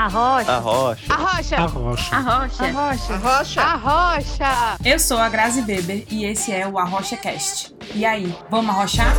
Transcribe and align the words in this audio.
Arrocha. 0.00 0.52
Arrocha. 0.52 1.12
Arrocha. 1.12 1.56
Arrocha. 1.56 2.16
Arrocha. 2.16 2.64
Arrocha. 2.64 3.12
Arrocha. 3.12 3.60
Arrocha. 3.60 4.78
Eu 4.82 4.98
sou 4.98 5.18
a 5.18 5.28
Grazi 5.28 5.60
Beber 5.60 6.06
e 6.10 6.24
esse 6.24 6.50
é 6.50 6.66
o 6.66 6.78
Arrocha 6.78 7.18
Cast. 7.18 7.76
E 7.94 8.06
aí, 8.06 8.34
vamos 8.48 8.74
arrochar? 8.74 9.14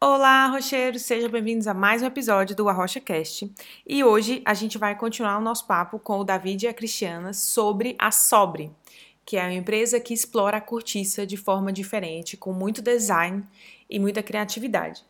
Olá, 0.00 0.44
arrocheiros! 0.44 1.02
Sejam 1.02 1.28
bem-vindos 1.28 1.66
a 1.66 1.74
mais 1.74 2.00
um 2.00 2.06
episódio 2.06 2.54
do 2.54 2.68
Arrocha 2.68 3.00
Cast. 3.00 3.52
E 3.84 4.04
hoje 4.04 4.42
a 4.44 4.54
gente 4.54 4.78
vai 4.78 4.96
continuar 4.96 5.38
o 5.38 5.40
nosso 5.40 5.66
papo 5.66 5.98
com 5.98 6.20
o 6.20 6.24
David 6.24 6.66
e 6.66 6.68
a 6.68 6.74
Cristiana 6.74 7.32
sobre 7.32 7.96
a 7.98 8.12
Sobre, 8.12 8.70
que 9.24 9.36
é 9.36 9.42
uma 9.42 9.54
empresa 9.54 10.00
que 10.00 10.12
explora 10.12 10.56
a 10.56 10.60
cortiça 10.60 11.26
de 11.26 11.36
forma 11.36 11.72
diferente, 11.72 12.36
com 12.36 12.52
muito 12.52 12.82
design 12.82 13.44
e 13.88 13.98
muita 13.98 14.22
criatividade. 14.22 15.04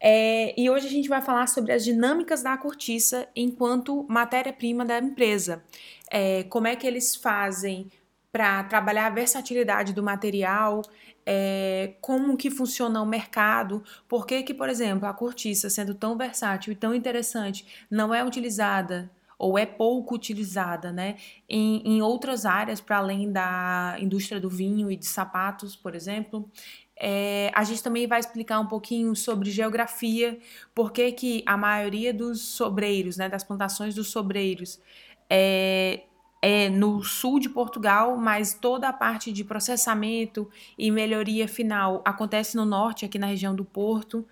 É, 0.00 0.60
e 0.60 0.68
hoje 0.68 0.88
a 0.88 0.90
gente 0.90 1.08
vai 1.08 1.22
falar 1.22 1.46
sobre 1.46 1.72
as 1.72 1.84
dinâmicas 1.84 2.42
da 2.42 2.56
cortiça 2.56 3.28
enquanto 3.36 4.04
matéria-prima 4.08 4.84
da 4.84 4.98
empresa. 4.98 5.62
É, 6.10 6.42
como 6.44 6.66
é 6.66 6.74
que 6.74 6.86
eles 6.86 7.14
fazem 7.14 7.88
para 8.32 8.64
trabalhar 8.64 9.06
a 9.06 9.10
versatilidade 9.10 9.92
do 9.92 10.02
material, 10.02 10.82
é, 11.24 11.94
como 12.00 12.36
que 12.36 12.50
funciona 12.50 13.00
o 13.00 13.06
mercado, 13.06 13.84
por 14.08 14.26
que 14.26 14.42
que, 14.42 14.54
por 14.54 14.68
exemplo, 14.68 15.06
a 15.06 15.14
cortiça, 15.14 15.70
sendo 15.70 15.94
tão 15.94 16.16
versátil 16.16 16.72
e 16.72 16.76
tão 16.76 16.94
interessante, 16.94 17.86
não 17.90 18.12
é 18.12 18.24
utilizada 18.24 19.10
ou 19.42 19.58
é 19.58 19.66
pouco 19.66 20.14
utilizada 20.14 20.92
né, 20.92 21.16
em, 21.48 21.82
em 21.84 22.00
outras 22.00 22.46
áreas 22.46 22.80
para 22.80 22.98
além 22.98 23.32
da 23.32 23.96
indústria 23.98 24.40
do 24.40 24.48
vinho 24.48 24.88
e 24.88 24.96
de 24.96 25.04
sapatos, 25.04 25.74
por 25.74 25.96
exemplo. 25.96 26.48
É, 26.96 27.50
a 27.52 27.64
gente 27.64 27.82
também 27.82 28.06
vai 28.06 28.20
explicar 28.20 28.60
um 28.60 28.66
pouquinho 28.66 29.16
sobre 29.16 29.50
geografia, 29.50 30.38
por 30.72 30.92
que 30.92 31.10
que 31.10 31.42
a 31.44 31.56
maioria 31.56 32.14
dos 32.14 32.40
sobreiros, 32.40 33.16
né, 33.16 33.28
das 33.28 33.42
plantações 33.42 33.96
dos 33.96 34.12
sobreiros, 34.12 34.80
é, 35.28 36.04
é 36.40 36.68
no 36.68 37.02
sul 37.02 37.40
de 37.40 37.48
Portugal, 37.48 38.16
mas 38.16 38.54
toda 38.54 38.88
a 38.88 38.92
parte 38.92 39.32
de 39.32 39.42
processamento 39.42 40.48
e 40.78 40.88
melhoria 40.92 41.48
final 41.48 42.00
acontece 42.04 42.56
no 42.56 42.64
norte, 42.64 43.04
aqui 43.04 43.18
na 43.18 43.26
região 43.26 43.56
do 43.56 43.64
Porto. 43.64 44.24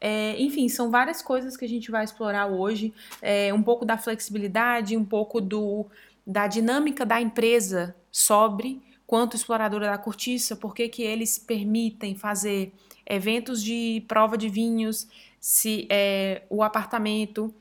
É, 0.00 0.40
enfim, 0.40 0.68
são 0.68 0.90
várias 0.90 1.20
coisas 1.20 1.56
que 1.56 1.64
a 1.64 1.68
gente 1.68 1.90
vai 1.90 2.04
explorar 2.04 2.46
hoje. 2.46 2.92
É, 3.20 3.52
um 3.52 3.62
pouco 3.62 3.84
da 3.84 3.98
flexibilidade, 3.98 4.96
um 4.96 5.04
pouco 5.04 5.40
do, 5.40 5.86
da 6.26 6.46
dinâmica 6.46 7.04
da 7.04 7.20
empresa 7.20 7.94
sobre 8.10 8.82
quanto 9.06 9.36
exploradora 9.36 9.86
da 9.86 9.96
cortiça, 9.96 10.54
por 10.54 10.74
que, 10.74 11.02
eles 11.02 11.38
permitem 11.38 12.14
fazer 12.14 12.72
eventos 13.06 13.64
de 13.64 14.04
prova 14.06 14.36
de 14.36 14.50
vinhos, 14.50 15.08
se 15.40 15.86
é, 15.88 16.42
o 16.50 16.62
apartamento, 16.62 17.54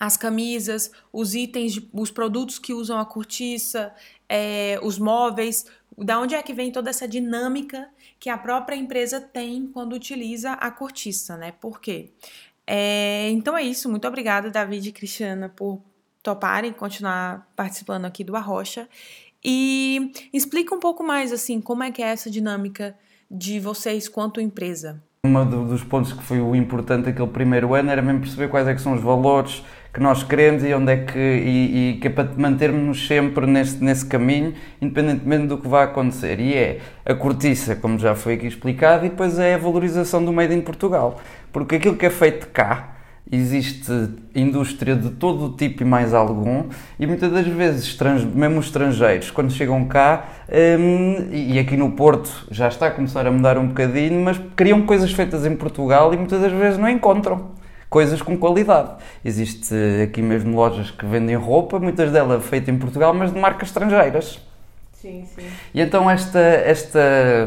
as 0.00 0.16
camisas, 0.16 0.90
os 1.12 1.34
itens, 1.34 1.78
os 1.92 2.10
produtos 2.10 2.58
que 2.58 2.72
usam 2.72 2.98
a 2.98 3.04
cortiça, 3.04 3.94
é, 4.26 4.80
os 4.82 4.98
móveis, 4.98 5.66
da 5.96 6.18
onde 6.20 6.34
é 6.34 6.42
que 6.42 6.52
vem 6.52 6.72
toda 6.72 6.90
essa 6.90 7.06
dinâmica 7.06 7.88
que 8.18 8.28
a 8.28 8.38
própria 8.38 8.76
empresa 8.76 9.20
tem 9.20 9.66
quando 9.66 9.92
utiliza 9.94 10.52
a 10.52 10.70
cortiça, 10.70 11.36
né? 11.36 11.52
Por 11.52 11.80
quê? 11.80 12.10
É, 12.66 13.28
então 13.30 13.56
é 13.56 13.62
isso, 13.62 13.90
muito 13.90 14.08
obrigada, 14.08 14.50
David 14.50 14.88
e 14.88 14.92
Cristiana, 14.92 15.48
por 15.48 15.82
toparem 16.22 16.72
continuar 16.72 17.52
participando 17.54 18.06
aqui 18.06 18.24
do 18.24 18.34
Arrocha. 18.34 18.88
E 19.44 20.10
explica 20.32 20.74
um 20.74 20.80
pouco 20.80 21.04
mais, 21.04 21.32
assim, 21.32 21.60
como 21.60 21.82
é 21.82 21.90
que 21.90 22.02
é 22.02 22.06
essa 22.06 22.30
dinâmica 22.30 22.98
de 23.30 23.60
vocês 23.60 24.08
quanto 24.08 24.40
empresa. 24.40 25.02
Um 25.26 25.66
dos 25.66 25.82
pontos 25.82 26.12
que 26.12 26.22
foi 26.22 26.38
o 26.38 26.54
importante 26.54 27.08
aquele 27.08 27.28
primeiro 27.28 27.72
ano 27.72 27.90
era 27.90 28.02
mesmo 28.02 28.20
perceber 28.20 28.48
quais 28.48 28.68
é 28.68 28.74
que 28.74 28.80
são 28.82 28.92
os 28.92 29.00
valores 29.00 29.64
que 29.90 29.98
nós 29.98 30.22
queremos 30.22 30.62
e 30.62 30.74
onde 30.74 30.92
é 30.92 30.96
que 30.98 31.18
e, 31.18 31.92
e 31.92 31.98
que 31.98 32.08
é 32.08 32.10
para 32.10 32.28
mantermos 32.36 33.06
sempre 33.06 33.46
nesse, 33.46 33.82
nesse 33.82 34.04
caminho, 34.04 34.52
independentemente 34.82 35.46
do 35.46 35.56
que 35.56 35.66
vá 35.66 35.84
acontecer. 35.84 36.38
E 36.40 36.52
é 36.52 36.80
a 37.06 37.14
cortiça, 37.14 37.74
como 37.74 37.98
já 37.98 38.14
foi 38.14 38.34
aqui 38.34 38.46
explicado, 38.46 39.06
e 39.06 39.08
depois 39.08 39.38
é 39.38 39.54
a 39.54 39.58
valorização 39.58 40.22
do 40.22 40.30
made 40.30 40.52
in 40.52 40.60
Portugal. 40.60 41.18
Porque 41.50 41.76
aquilo 41.76 41.96
que 41.96 42.04
é 42.04 42.10
feito 42.10 42.48
cá, 42.48 42.93
existe 43.30 43.90
indústria 44.34 44.94
de 44.94 45.10
todo 45.10 45.46
o 45.46 45.52
tipo 45.56 45.82
e 45.82 45.86
mais 45.86 46.12
algum, 46.12 46.64
e 46.98 47.06
muitas 47.06 47.32
das 47.32 47.46
vezes, 47.46 47.96
mesmo 48.34 48.58
os 48.58 48.66
estrangeiros, 48.66 49.30
quando 49.30 49.50
chegam 49.50 49.84
cá, 49.86 50.28
um, 50.78 51.32
e 51.32 51.58
aqui 51.58 51.76
no 51.76 51.92
Porto 51.92 52.46
já 52.50 52.68
está 52.68 52.88
a 52.88 52.90
começar 52.90 53.26
a 53.26 53.30
mudar 53.30 53.56
um 53.56 53.68
bocadinho, 53.68 54.20
mas 54.22 54.40
criam 54.54 54.82
coisas 54.82 55.12
feitas 55.12 55.46
em 55.46 55.56
Portugal 55.56 56.12
e 56.12 56.16
muitas 56.16 56.40
das 56.40 56.52
vezes 56.52 56.78
não 56.78 56.88
encontram 56.88 57.52
coisas 57.88 58.20
com 58.20 58.36
qualidade. 58.36 58.90
Existe 59.24 59.74
aqui 60.02 60.20
mesmo 60.20 60.56
lojas 60.56 60.90
que 60.90 61.06
vendem 61.06 61.36
roupa, 61.36 61.78
muitas 61.78 62.10
delas 62.10 62.44
feitas 62.44 62.68
em 62.68 62.76
Portugal, 62.76 63.14
mas 63.14 63.32
de 63.32 63.38
marcas 63.38 63.68
estrangeiras. 63.68 64.40
Sim, 65.04 65.24
sim. 65.34 65.46
E 65.74 65.80
então 65.82 66.10
esta, 66.10 66.38
esta 66.38 66.98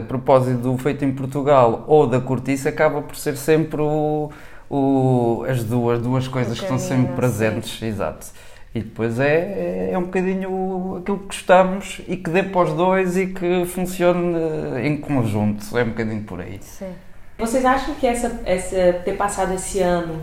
propósito 0.07 0.59
do 0.59 0.77
feito 0.77 1.03
em 1.03 1.11
Portugal 1.11 1.83
ou 1.87 2.05
da 2.05 2.21
cortiça 2.21 2.69
acaba 2.69 3.01
por 3.01 3.15
ser 3.15 3.35
sempre 3.35 3.81
o 3.81 4.31
o, 4.69 5.45
as 5.47 5.63
duas, 5.63 6.01
duas 6.01 6.27
coisas 6.27 6.57
que 6.57 6.63
estão 6.63 6.79
sempre 6.79 7.13
presentes, 7.15 7.79
sim. 7.79 7.87
exato. 7.87 8.27
E 8.75 8.81
depois 8.81 9.19
é, 9.19 9.91
é 9.91 9.97
um 9.97 10.03
bocadinho 10.03 10.97
aquilo 10.97 11.19
que 11.19 11.25
gostamos 11.25 12.01
e 12.07 12.17
que 12.17 12.29
dê 12.29 12.43
para 12.43 12.61
os 12.61 12.73
dois 12.73 13.17
e 13.17 13.27
que 13.27 13.65
funcione 13.65 14.37
em 14.83 14.97
conjunto, 14.97 15.77
é 15.77 15.83
um 15.83 15.89
bocadinho 15.89 16.23
por 16.23 16.41
aí. 16.41 16.59
Sim. 16.61 16.93
Vocês 17.37 17.63
acham 17.65 17.95
que 17.95 18.05
essa, 18.05 18.41
essa, 18.45 18.93
ter 19.05 19.15
passado 19.15 19.53
esse 19.53 19.79
ano 19.79 20.21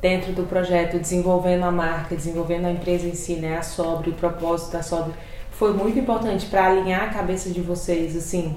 dentro 0.00 0.32
do 0.32 0.44
projeto, 0.44 0.98
desenvolvendo 0.98 1.64
a 1.64 1.70
marca, 1.70 2.14
desenvolvendo 2.14 2.66
a 2.66 2.70
empresa 2.70 3.06
em 3.06 3.14
si, 3.14 3.36
né, 3.36 3.58
a 3.58 3.62
Sobre, 3.62 4.10
o 4.10 4.12
propósito 4.14 4.72
da 4.72 4.82
Sobre, 4.82 5.12
foi 5.50 5.74
muito 5.74 5.98
importante 5.98 6.46
para 6.46 6.66
alinhar 6.66 7.04
a 7.04 7.08
cabeça 7.08 7.50
de 7.50 7.60
vocês, 7.60 8.16
assim, 8.16 8.56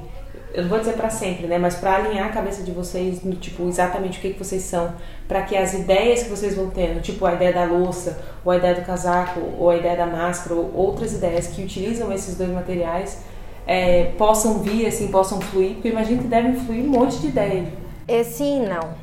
eu 0.54 0.64
não 0.64 0.70
vou 0.70 0.80
dizer 0.80 0.94
para 0.94 1.10
sempre, 1.10 1.48
né, 1.48 1.58
mas 1.58 1.76
para 1.76 1.96
alinhar 1.96 2.28
a 2.28 2.32
cabeça 2.32 2.62
de 2.62 2.72
vocês 2.72 3.24
no 3.24 3.36
tipo 3.36 3.68
exatamente 3.68 4.20
o 4.20 4.22
que, 4.22 4.34
que 4.34 4.40
vocês 4.40 4.62
são, 4.62 4.94
para 5.28 5.42
que 5.42 5.58
as 5.58 5.74
ideias 5.74 6.24
que 6.24 6.30
vocês 6.30 6.56
vão 6.56 6.70
tendo, 6.70 7.02
tipo 7.02 7.26
a 7.26 7.34
ideia 7.34 7.52
da 7.52 7.66
louça, 7.66 8.22
ou 8.46 8.52
a 8.52 8.58
ideia 8.58 8.76
do 8.76 8.86
casaco, 8.86 9.40
ou 9.58 9.72
a 9.72 9.78
ideia 9.78 9.98
da 9.98 10.06
máscara, 10.06 10.54
ou 10.54 10.72
outras 10.76 11.14
ideias 11.14 11.48
que 11.48 11.64
utilizam 11.64 12.12
esses 12.14 12.38
dois 12.38 12.52
materiais, 12.52 13.24
é, 13.66 14.12
possam 14.18 14.60
vir, 14.60 14.86
assim, 14.86 15.08
possam 15.08 15.42
fluir, 15.42 15.74
porque 15.74 15.90
imagino 15.90 16.22
que 16.22 16.28
devem 16.28 16.54
fluir 16.54 16.84
um 16.84 16.90
monte 16.90 17.18
de 17.18 17.28
ideias. 17.28 17.70
É 18.08 18.24
sim 18.24 18.64
não, 18.68 18.94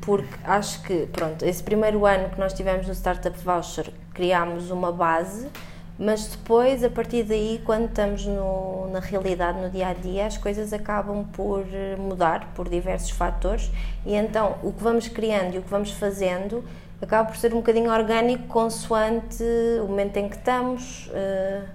porque 0.00 0.28
acho 0.42 0.82
que, 0.84 1.06
pronto, 1.12 1.44
esse 1.44 1.62
primeiro 1.62 2.06
ano 2.06 2.30
que 2.30 2.40
nós 2.40 2.54
tivemos 2.54 2.86
no 2.86 2.94
Startup 2.94 3.36
Voucher, 3.44 3.92
criámos 4.14 4.70
uma 4.70 4.90
base 4.90 5.48
mas 5.98 6.26
depois, 6.26 6.82
a 6.82 6.90
partir 6.90 7.22
daí, 7.22 7.62
quando 7.64 7.86
estamos 7.86 8.26
no, 8.26 8.88
na 8.90 8.98
realidade, 8.98 9.60
no 9.60 9.70
dia 9.70 9.88
a 9.88 9.92
dia, 9.92 10.26
as 10.26 10.36
coisas 10.36 10.72
acabam 10.72 11.24
por 11.32 11.64
eh, 11.72 11.94
mudar 11.96 12.52
por 12.54 12.68
diversos 12.68 13.10
fatores 13.10 13.70
e 14.04 14.14
então 14.14 14.56
o 14.62 14.72
que 14.72 14.82
vamos 14.82 15.06
criando 15.06 15.54
e 15.54 15.58
o 15.58 15.62
que 15.62 15.70
vamos 15.70 15.92
fazendo 15.92 16.64
acaba 17.00 17.28
por 17.28 17.36
ser 17.36 17.52
um 17.52 17.58
bocadinho 17.58 17.92
orgânico 17.92 18.48
consoante 18.48 19.44
o 19.82 19.86
momento 19.86 20.16
em 20.16 20.28
que 20.28 20.36
estamos. 20.36 21.06
Uh, 21.08 21.68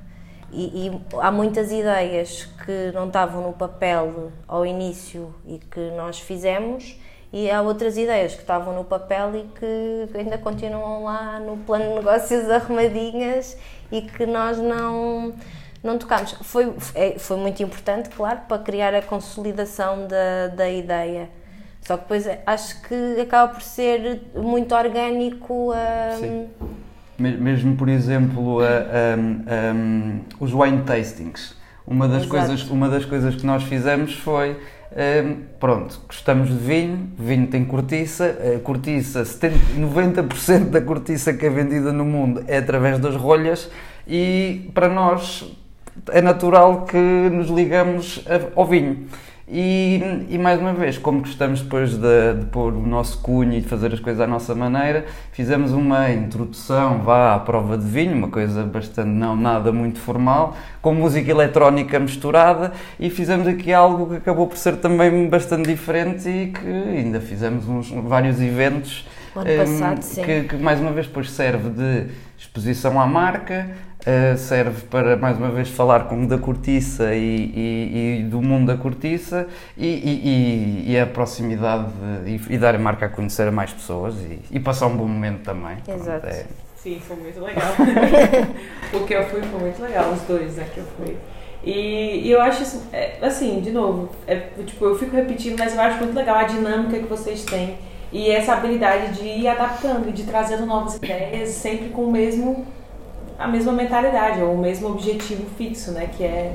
e, 0.52 0.88
e, 0.88 1.02
há 1.20 1.32
muitas 1.32 1.72
ideias 1.72 2.46
que 2.66 2.92
não 2.94 3.06
estavam 3.06 3.44
no 3.44 3.54
papel 3.54 4.32
ao 4.48 4.66
início 4.66 5.34
e 5.46 5.60
que 5.60 5.92
nós 5.92 6.20
fizemos 6.20 7.00
e 7.32 7.50
há 7.50 7.62
outras 7.62 7.98
ideias 7.98 8.34
que 8.34 8.42
estavam 8.42 8.74
no 8.74 8.84
papel 8.84 9.36
e 9.36 9.44
que 9.60 10.18
ainda 10.18 10.38
continuam 10.38 11.04
lá 11.04 11.40
no 11.40 11.58
plano 11.58 11.86
de 11.86 11.96
negócios 11.96 12.50
arrumadinhas 12.50 13.58
e 13.92 14.02
que 14.02 14.26
nós 14.26 14.58
não 14.58 15.34
não 15.84 15.98
tocámos. 15.98 16.34
Foi, 16.42 16.74
é, 16.94 17.18
foi 17.18 17.38
muito 17.38 17.64
importante, 17.64 18.10
claro, 18.10 18.42
para 18.48 18.62
criar 18.62 18.94
a 18.94 19.02
consolidação 19.02 20.08
da, 20.08 20.48
da 20.54 20.70
ideia. 20.70 21.30
Só 21.82 21.96
que 21.96 22.04
depois 22.04 22.28
acho 22.46 22.82
que 22.82 23.22
acaba 23.22 23.54
por 23.54 23.62
ser 23.62 24.22
muito 24.36 24.76
orgânico. 24.76 25.72
Um... 25.72 26.20
Sim. 26.20 26.50
Mesmo, 27.18 27.76
por 27.76 27.90
exemplo, 27.90 28.60
um, 28.62 28.64
um, 29.76 30.22
os 30.40 30.54
wine 30.54 30.84
tastings. 30.84 31.58
Uma 31.86 32.08
das, 32.08 32.26
coisas, 32.26 32.70
uma 32.70 32.88
das 32.88 33.04
coisas 33.04 33.36
que 33.36 33.46
nós 33.46 33.64
fizemos 33.64 34.14
foi 34.14 34.58
um, 34.92 35.44
pronto, 35.60 36.02
gostamos 36.08 36.50
de 36.50 36.56
vinho, 36.56 37.12
vinho 37.18 37.48
tem 37.48 37.64
cortiça, 37.64 38.38
a 38.56 38.60
cortiça, 38.60 39.24
70, 39.24 39.58
90% 39.78 40.70
da 40.70 40.82
cortiça 40.82 41.32
que 41.34 41.46
é 41.46 41.50
vendida 41.50 41.94
no 41.94 42.04
mundo 42.04 42.44
é 42.48 42.58
através 42.58 42.98
das 42.98 43.16
rolhas 43.16 43.70
e 44.08 44.72
para 44.74 44.90
nós 44.90 45.46
é 46.12 46.22
natural 46.22 46.86
que 46.86 46.98
nos 46.98 47.50
ligamos 47.50 48.26
ao 48.56 48.66
vinho. 48.66 49.08
E, 49.52 50.28
e, 50.30 50.38
mais 50.38 50.60
uma 50.60 50.74
vez, 50.74 51.00
como 51.00 51.22
gostamos 51.22 51.62
depois 51.62 51.98
de, 51.98 52.34
de, 52.36 52.46
pôr 52.52 52.72
o 52.72 52.86
nosso 52.86 53.20
cunho 53.20 53.54
e 53.54 53.62
de 53.62 53.68
fazer 53.68 53.92
as 53.92 54.00
coisas 54.00 54.22
à 54.22 54.28
nossa 54.28 54.54
maneira, 54.54 55.06
fizemos 55.32 55.72
uma 55.72 56.12
introdução, 56.12 57.00
vá 57.00 57.34
à 57.34 57.40
prova 57.40 57.76
de 57.76 57.84
vinho, 57.84 58.14
uma 58.16 58.28
coisa 58.28 58.64
bastante, 58.64 59.10
não 59.10 59.36
nada 59.36 59.72
muito 59.72 60.00
formal, 60.00 60.56
com 60.84 60.94
música 60.94 61.32
eletrónica 61.32 61.98
misturada 62.00 62.74
e 63.00 63.10
fizemos 63.10 63.48
aqui 63.48 63.74
algo 63.74 64.12
que 64.12 64.18
acabou 64.18 64.46
por 64.46 64.56
ser 64.56 64.78
também 64.78 65.28
bastante 65.28 65.68
diferente 65.68 66.30
e 66.30 66.52
que 66.52 66.68
ainda 66.68 67.20
fizemos 67.20 67.68
uns, 67.68 67.90
vários 68.08 68.40
eventos. 68.40 69.08
O 69.36 69.40
ano 69.40 69.50
passado, 69.58 70.00
um, 70.00 70.24
que, 70.26 70.44
que 70.44 70.58
mais 70.58 70.80
uma 70.80 70.92
vez 70.92 71.08
depois 71.08 71.32
serve 71.32 71.70
de 71.70 72.08
exposição 72.38 73.02
à 73.02 73.08
marca, 73.08 73.68
Uh, 74.00 74.38
serve 74.38 74.84
para 74.84 75.18
mais 75.18 75.38
uma 75.38 75.52
vez 75.52 75.68
falar 75.68 76.06
com 76.08 76.26
da 76.26 76.38
cortiça 76.38 77.14
e, 77.14 77.52
e, 77.54 78.20
e 78.22 78.24
do 78.24 78.42
mundo 78.42 78.68
da 78.68 78.78
cortiça 78.78 79.46
e, 79.78 80.86
e 80.88 80.98
a 80.98 81.06
proximidade 81.06 81.92
de, 82.24 82.54
e, 82.54 82.58
dar 82.58 82.76
a 82.76 82.80
marca 82.80 83.08
a 83.08 83.10
conhecer 83.10 83.50
a 83.50 83.52
mais 83.52 83.74
pessoas 83.74 84.16
e, 84.50 84.58
passar 84.58 84.88
um 84.88 84.96
bom 84.96 85.06
momento 85.06 85.44
também. 85.44 85.78
Exato. 85.86 86.22
Pronto, 86.22 86.34
é. 86.34 86.46
Sim, 86.78 87.02
foi 87.06 87.18
muito 87.18 87.42
legal. 87.42 87.74
o 88.94 89.06
que 89.06 89.14
eu 89.14 89.24
fui 89.26 89.42
foi 89.42 89.60
muito 89.60 89.82
legal, 89.82 90.14
os 90.14 90.22
dois 90.22 90.56
né, 90.56 90.66
que 90.74 90.78
eu 90.78 90.86
fui. 90.96 91.18
E, 91.62 92.32
eu 92.32 92.42
acho 92.42 92.64
assim, 92.64 92.82
é, 92.94 93.18
assim, 93.22 93.60
de 93.60 93.72
novo, 93.72 94.10
é, 94.26 94.38
tipo, 94.66 94.86
eu 94.86 94.98
fico 94.98 95.14
repetindo, 95.14 95.60
mas 95.60 95.76
eu 95.76 95.82
acho 95.82 95.98
muito 95.98 96.16
legal 96.16 96.38
a 96.38 96.44
dinâmica 96.44 96.98
que 96.98 97.06
vocês 97.06 97.44
têm 97.44 97.78
e 98.14 98.32
essa 98.32 98.54
habilidade 98.54 99.20
de 99.20 99.28
ir 99.28 99.48
adaptando 99.50 100.08
e 100.08 100.14
de 100.14 100.24
trazendo 100.24 100.66
novas 100.66 100.96
ideias, 100.96 101.50
sempre 101.50 101.90
com 101.90 102.06
o 102.06 102.12
mesmo 102.12 102.66
a 103.40 103.48
mesma 103.48 103.72
mentalidade, 103.72 104.42
ou 104.42 104.54
o 104.54 104.58
mesmo 104.58 104.90
objetivo 104.90 105.46
fixo, 105.58 105.92
né? 105.92 106.10
Que 106.16 106.26
é 106.26 106.54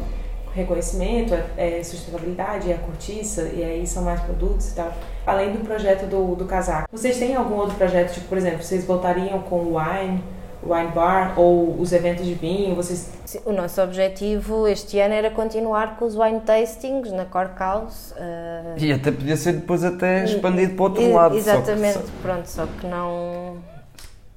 reconhecimento, 0.54 1.34
é, 1.56 1.80
é 1.80 1.82
sustentabilidade, 1.82 2.70
é 2.70 2.74
a 2.74 2.78
cortiça, 2.78 3.50
e 3.52 3.64
aí 3.64 3.86
são 3.86 4.04
mais 4.04 4.20
produtos 4.20 4.70
e 4.70 4.74
tal. 4.74 4.92
Além 5.26 5.52
do 5.52 5.58
projeto 5.64 6.06
do, 6.06 6.36
do 6.36 6.44
casaco. 6.44 6.86
Vocês 6.92 7.18
têm 7.18 7.34
algum 7.34 7.56
outro 7.56 7.74
projeto, 7.74 8.12
tipo, 8.12 8.28
por 8.28 8.38
exemplo, 8.38 8.62
vocês 8.62 8.84
voltariam 8.84 9.40
com 9.40 9.56
o 9.56 9.76
Wine, 9.78 10.22
Wine 10.62 10.92
Bar, 10.94 11.34
ou 11.36 11.80
os 11.80 11.92
eventos 11.92 12.24
de 12.24 12.34
vinho? 12.34 12.76
Vocês... 12.76 13.10
O 13.44 13.52
nosso 13.52 13.82
objetivo 13.82 14.68
este 14.68 15.00
ano 15.00 15.14
era 15.14 15.30
continuar 15.30 15.96
com 15.96 16.04
os 16.04 16.14
wine 16.14 16.40
tastings 16.40 17.10
na 17.10 17.24
Cork 17.24 17.58
House. 17.58 18.12
Uh... 18.12 18.78
E 18.78 18.92
até 18.92 19.10
podia 19.10 19.36
ser 19.36 19.54
depois 19.54 19.82
até 19.82 20.24
expandido 20.24 20.74
para 20.74 20.82
o 20.82 20.84
outro 20.84 21.02
e, 21.02 21.12
lado. 21.12 21.36
Exatamente, 21.36 21.94
só 21.94 22.00
que... 22.00 22.10
pronto, 22.22 22.46
só 22.46 22.66
que 22.80 22.86
não 22.86 23.56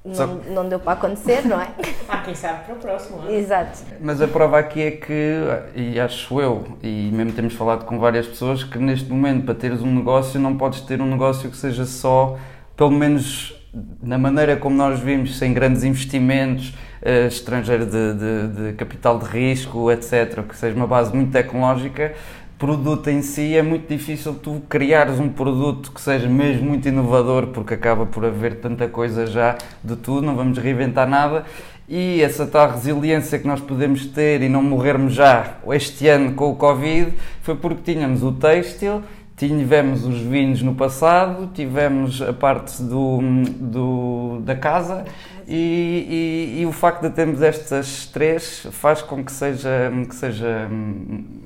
não, 0.04 0.34
não, 0.54 0.68
deu 0.68 0.78
para 0.78 0.92
acontecer, 0.92 1.44
não 1.46 1.60
é? 1.60 1.68
ah, 2.08 2.18
quem 2.18 2.34
sabe 2.34 2.64
para 2.64 2.74
o 2.74 2.78
próximo 2.78 3.20
ano. 3.20 3.30
Exato. 3.30 3.80
Mas 4.00 4.22
a 4.22 4.28
prova 4.28 4.58
aqui 4.58 4.80
é 4.80 4.90
que, 4.92 5.42
e 5.74 6.00
acho 6.00 6.40
eu, 6.40 6.78
e 6.82 7.10
mesmo 7.12 7.32
temos 7.32 7.54
falado 7.54 7.84
com 7.84 7.98
várias 7.98 8.26
pessoas, 8.26 8.64
que 8.64 8.78
neste 8.78 9.10
momento 9.10 9.44
para 9.44 9.54
teres 9.54 9.82
um 9.82 9.94
negócio 9.94 10.40
não 10.40 10.56
podes 10.56 10.80
ter 10.82 11.00
um 11.00 11.06
negócio 11.06 11.50
que 11.50 11.56
seja 11.56 11.84
só, 11.84 12.38
pelo 12.76 12.90
menos 12.90 13.54
na 14.02 14.18
maneira 14.18 14.56
como 14.56 14.76
nós 14.76 15.00
vimos, 15.00 15.38
sem 15.38 15.52
grandes 15.52 15.84
investimentos, 15.84 16.74
uh, 17.02 17.26
estrangeiro 17.28 17.86
de, 17.86 18.14
de, 18.14 18.48
de, 18.48 18.72
capital 18.74 19.18
de 19.18 19.26
risco, 19.26 19.90
etc., 19.90 20.42
que 20.48 20.56
seja 20.56 20.74
uma 20.74 20.86
base 20.86 21.14
muito 21.14 21.32
tecnológica, 21.32 22.14
produto 22.58 23.08
em 23.08 23.22
si 23.22 23.56
é 23.56 23.62
muito 23.62 23.88
difícil 23.88 24.34
tu 24.34 24.60
criares 24.68 25.20
um 25.20 25.28
produto 25.28 25.92
que 25.92 26.00
seja 26.00 26.28
mesmo 26.28 26.68
muito 26.68 26.88
inovador, 26.88 27.46
porque 27.48 27.74
acaba 27.74 28.04
por 28.04 28.24
haver 28.24 28.56
tanta 28.56 28.88
coisa 28.88 29.26
já 29.26 29.56
de 29.82 29.94
tudo, 29.94 30.26
não 30.26 30.34
vamos 30.34 30.58
reinventar 30.58 31.08
nada. 31.08 31.44
E 31.88 32.20
essa 32.20 32.46
tal 32.46 32.72
resiliência 32.72 33.38
que 33.38 33.46
nós 33.46 33.60
podemos 33.60 34.06
ter 34.06 34.42
e 34.42 34.48
não 34.48 34.62
morrermos 34.62 35.14
já 35.14 35.54
este 35.70 36.06
ano 36.08 36.34
com 36.34 36.50
o 36.50 36.56
Covid 36.56 37.14
foi 37.40 37.54
porque 37.54 37.94
tínhamos 37.94 38.22
o 38.22 38.32
têxtil, 38.32 39.02
tivemos 39.36 40.04
os 40.04 40.18
vinhos 40.18 40.60
no 40.60 40.74
passado, 40.74 41.48
tivemos 41.54 42.20
a 42.20 42.32
parte 42.32 42.82
do, 42.82 43.20
do 43.58 44.40
da 44.44 44.56
casa 44.56 45.04
e, 45.50 46.54
e, 46.56 46.60
e, 46.60 46.66
o 46.66 46.72
facto 46.72 47.00
de 47.00 47.10
termos 47.10 47.40
estas 47.40 48.04
três 48.04 48.66
faz 48.70 49.00
com 49.00 49.24
que 49.24 49.32
seja 49.32 49.90
que 50.06 50.14
seja 50.14 50.68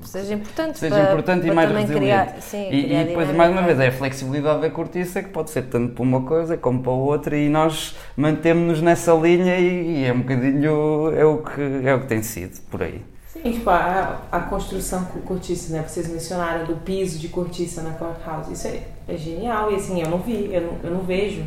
seja 0.03 0.35
importante, 0.35 0.79
seja 0.81 0.97
para, 0.97 1.13
importante 1.13 1.43
para 1.43 1.53
e 1.53 1.55
mais 1.55 1.71
resiliente. 1.71 2.01
Criar, 2.01 2.41
sim, 2.41 2.69
e, 2.69 2.93
e, 2.93 3.05
depois 3.05 3.33
mais 3.33 3.53
uma 3.53 3.63
vez 3.63 3.79
é 3.79 3.87
a 3.87 3.93
flexibilidade 3.93 4.63
da 4.63 4.71
cortiça 4.71 5.23
que 5.23 5.29
pode 5.29 5.51
ser 5.51 5.63
tanto 5.67 5.95
para 5.95 6.03
uma 6.03 6.23
coisa 6.23 6.57
como 6.57 6.83
para 6.83 6.91
outra 6.91 7.37
e 7.37 7.49
nós 7.49 7.95
mantemos-nos 8.17 8.83
nessa 8.83 9.13
linha 9.15 9.57
e, 9.57 10.01
e, 10.01 10.05
é 10.05 10.13
um 10.13 10.19
bocadinho 10.19 11.13
é 11.17 11.25
o 11.25 11.39
que 11.39 11.87
é 11.87 11.95
o 11.95 12.01
que 12.01 12.07
tem 12.09 12.25
sido 12.25 12.61
por 12.73 12.83
aí. 12.83 13.01
Sim, 13.33 13.53
tipo 13.53 13.71
a, 13.71 14.21
a 14.33 14.41
construção 14.41 15.05
com 15.05 15.21
cortiça, 15.21 15.73
né? 15.73 15.85
Vocês 15.87 16.09
mencionaram 16.09 16.67
do 16.67 16.75
piso 16.75 17.21
de 17.21 17.29
cortiça 17.29 17.83
na 17.83 17.93
courthouse. 17.93 18.53
Isso 18.53 18.67
é, 18.67 18.83
é 19.07 19.17
genial 19.17 19.71
e 19.71 19.77
assim 19.77 20.03
eu 20.03 20.11
não 20.11 20.19
vi, 20.19 20.53
eu 20.53 20.61
não, 20.61 20.79
eu 20.83 20.91
não 20.91 21.01
vejo 21.03 21.45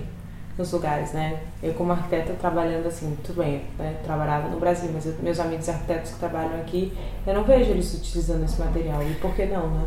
nos 0.57 0.71
lugares, 0.71 1.11
né? 1.11 1.39
Eu 1.61 1.73
como 1.73 1.91
arquiteta 1.91 2.33
trabalhando 2.33 2.87
assim, 2.87 3.17
tudo 3.23 3.43
bem, 3.43 3.63
né? 3.77 3.97
trabalhava 4.03 4.47
no 4.47 4.59
Brasil, 4.59 4.89
mas 4.93 5.05
eu, 5.05 5.13
meus 5.21 5.39
amigos 5.39 5.67
arquitetos 5.67 6.11
que 6.11 6.19
trabalham 6.19 6.55
aqui, 6.61 6.93
eu 7.27 7.33
não 7.33 7.43
vejo 7.43 7.71
eles 7.71 7.93
utilizando 7.93 8.43
esse 8.45 8.59
material. 8.59 9.03
E 9.03 9.13
por 9.15 9.33
que 9.35 9.45
não, 9.45 9.69
né? 9.69 9.85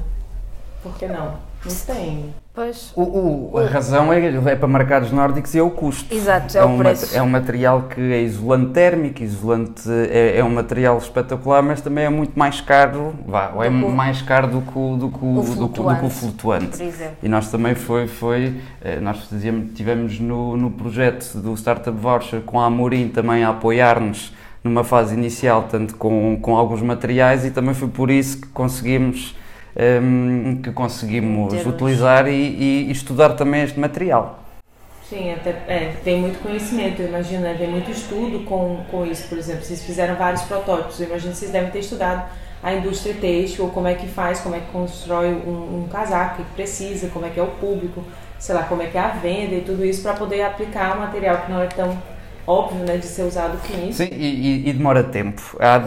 Por 0.83 0.95
que 0.97 1.07
não? 1.07 1.35
Não 1.65 1.75
tem. 1.87 2.35
Pois. 2.55 2.93
O, 2.95 3.03
o, 3.53 3.59
a 3.59 3.67
razão 3.67 4.13
é, 4.13 4.27
é 4.27 4.57
para 4.57 4.69
mercados 4.69 5.11
nórdicos 5.11 5.55
e 5.55 5.59
é 5.59 5.63
o 5.63 5.71
custo. 5.71 6.13
Exato, 6.13 6.57
é, 6.57 6.61
é 6.61 6.65
o 6.65 6.69
um, 6.69 6.79
preço. 6.79 7.17
É 7.17 7.23
um 7.23 7.29
material 7.29 7.83
que 7.83 8.01
é 8.01 8.23
isolante 8.23 8.73
térmico, 8.73 9.23
isolante, 9.23 9.89
é, 9.89 10.39
é, 10.39 10.45
um 10.45 10.51
material 10.51 10.99
espetacular, 10.99 11.63
mas 11.63 11.81
também 11.81 12.05
é 12.05 12.09
muito 12.09 12.39
mais 12.39 12.61
caro, 12.61 13.15
vá, 13.27 13.53
ou 13.55 13.63
é 13.63 13.71
mais 13.71 14.23
caro 14.23 14.49
do 14.49 14.61
que 14.61 14.79
o, 14.79 14.97
do 14.97 15.09
que 15.09 15.25
o, 15.25 15.43
do, 15.43 15.69
do, 15.69 15.69
que 15.69 16.05
o 16.05 16.11
flutuante. 16.11 16.93
E 17.23 17.29
nós 17.29 17.51
também 17.51 17.75
foi, 17.75 18.07
foi 18.07 18.61
eh, 18.81 19.01
nós 19.01 19.25
fazíamos, 19.25 19.73
tivemos 19.75 20.19
no, 20.21 20.57
no 20.57 20.71
projeto 20.71 21.39
do 21.39 21.57
Startup 21.57 21.97
Voucher 21.97 22.41
com 22.41 22.61
a 22.61 22.67
Amorim 22.67 23.09
também 23.09 23.45
a 23.45 23.51
apoiar-nos 23.51 24.33
numa 24.63 24.85
fase 24.85 25.15
inicial, 25.15 25.69
tanto 25.71 25.97
com, 25.97 26.39
com 26.41 26.57
alguns 26.57 26.83
materiais, 26.83 27.45
e 27.45 27.51
também 27.51 27.75
foi 27.75 27.89
por 27.89 28.11
isso 28.11 28.41
que 28.41 28.49
conseguimos 28.49 29.37
um, 29.79 30.61
que 30.63 30.73
conseguimos 30.73 31.55
utilizar 31.65 32.27
e, 32.27 32.33
e, 32.33 32.91
estudar 32.91 33.31
também 33.31 33.63
este 33.63 33.79
material. 33.79 34.41
Sim, 35.09 35.33
até, 35.33 35.51
é, 35.67 35.95
tem 36.05 36.21
muito 36.21 36.43
conhecimento, 36.43 37.01
imagino, 37.01 37.43
né? 37.43 37.55
tem 37.59 37.69
muito 37.69 37.91
estudo 37.91 38.45
com, 38.45 38.85
com 38.91 39.07
isso, 39.07 39.27
por 39.29 39.39
exemplo, 39.39 39.65
vocês 39.65 39.83
fizeram 39.83 40.17
vários 40.17 40.43
protótipos, 40.43 40.97
que 40.97 41.07
vocês 41.07 41.51
devem 41.51 41.71
ter 41.71 41.79
estudado 41.79 42.29
a 42.63 42.75
indústria 42.75 43.15
têxtil, 43.15 43.69
como 43.69 43.87
é 43.87 43.95
que 43.95 44.07
faz, 44.07 44.41
como 44.41 44.55
é 44.55 44.61
que 44.61 44.71
constrói 44.71 45.29
um, 45.29 45.85
um 45.85 45.89
casaco, 45.91 46.43
que 46.43 46.51
precisa, 46.55 47.09
como 47.09 47.25
é 47.25 47.31
que 47.31 47.41
é 47.41 47.43
o 47.43 47.47
público, 47.47 48.05
sei 48.39 48.55
lá, 48.55 48.65
como 48.65 48.83
é 48.83 48.87
que 48.87 48.99
é 48.99 49.01
a 49.01 49.09
venda 49.09 49.55
e 49.55 49.63
tudo 49.63 49.85
isso 49.85 50.03
para 50.03 50.15
poder 50.15 50.43
aplicar 50.43 50.97
um 50.97 51.01
material 51.01 51.39
que 51.39 51.53
não 51.53 51.63
é 51.63 51.67
tão 51.69 51.97
óbvio 52.49 52.83
né, 52.85 52.97
de 52.97 53.05
ser 53.05 53.25
usado 53.25 53.59
com 53.59 53.89
isso. 53.89 53.99
Sim, 53.99 54.09
e, 54.11 54.69
e 54.69 54.73
demora 54.73 55.05
tempo. 55.05 55.43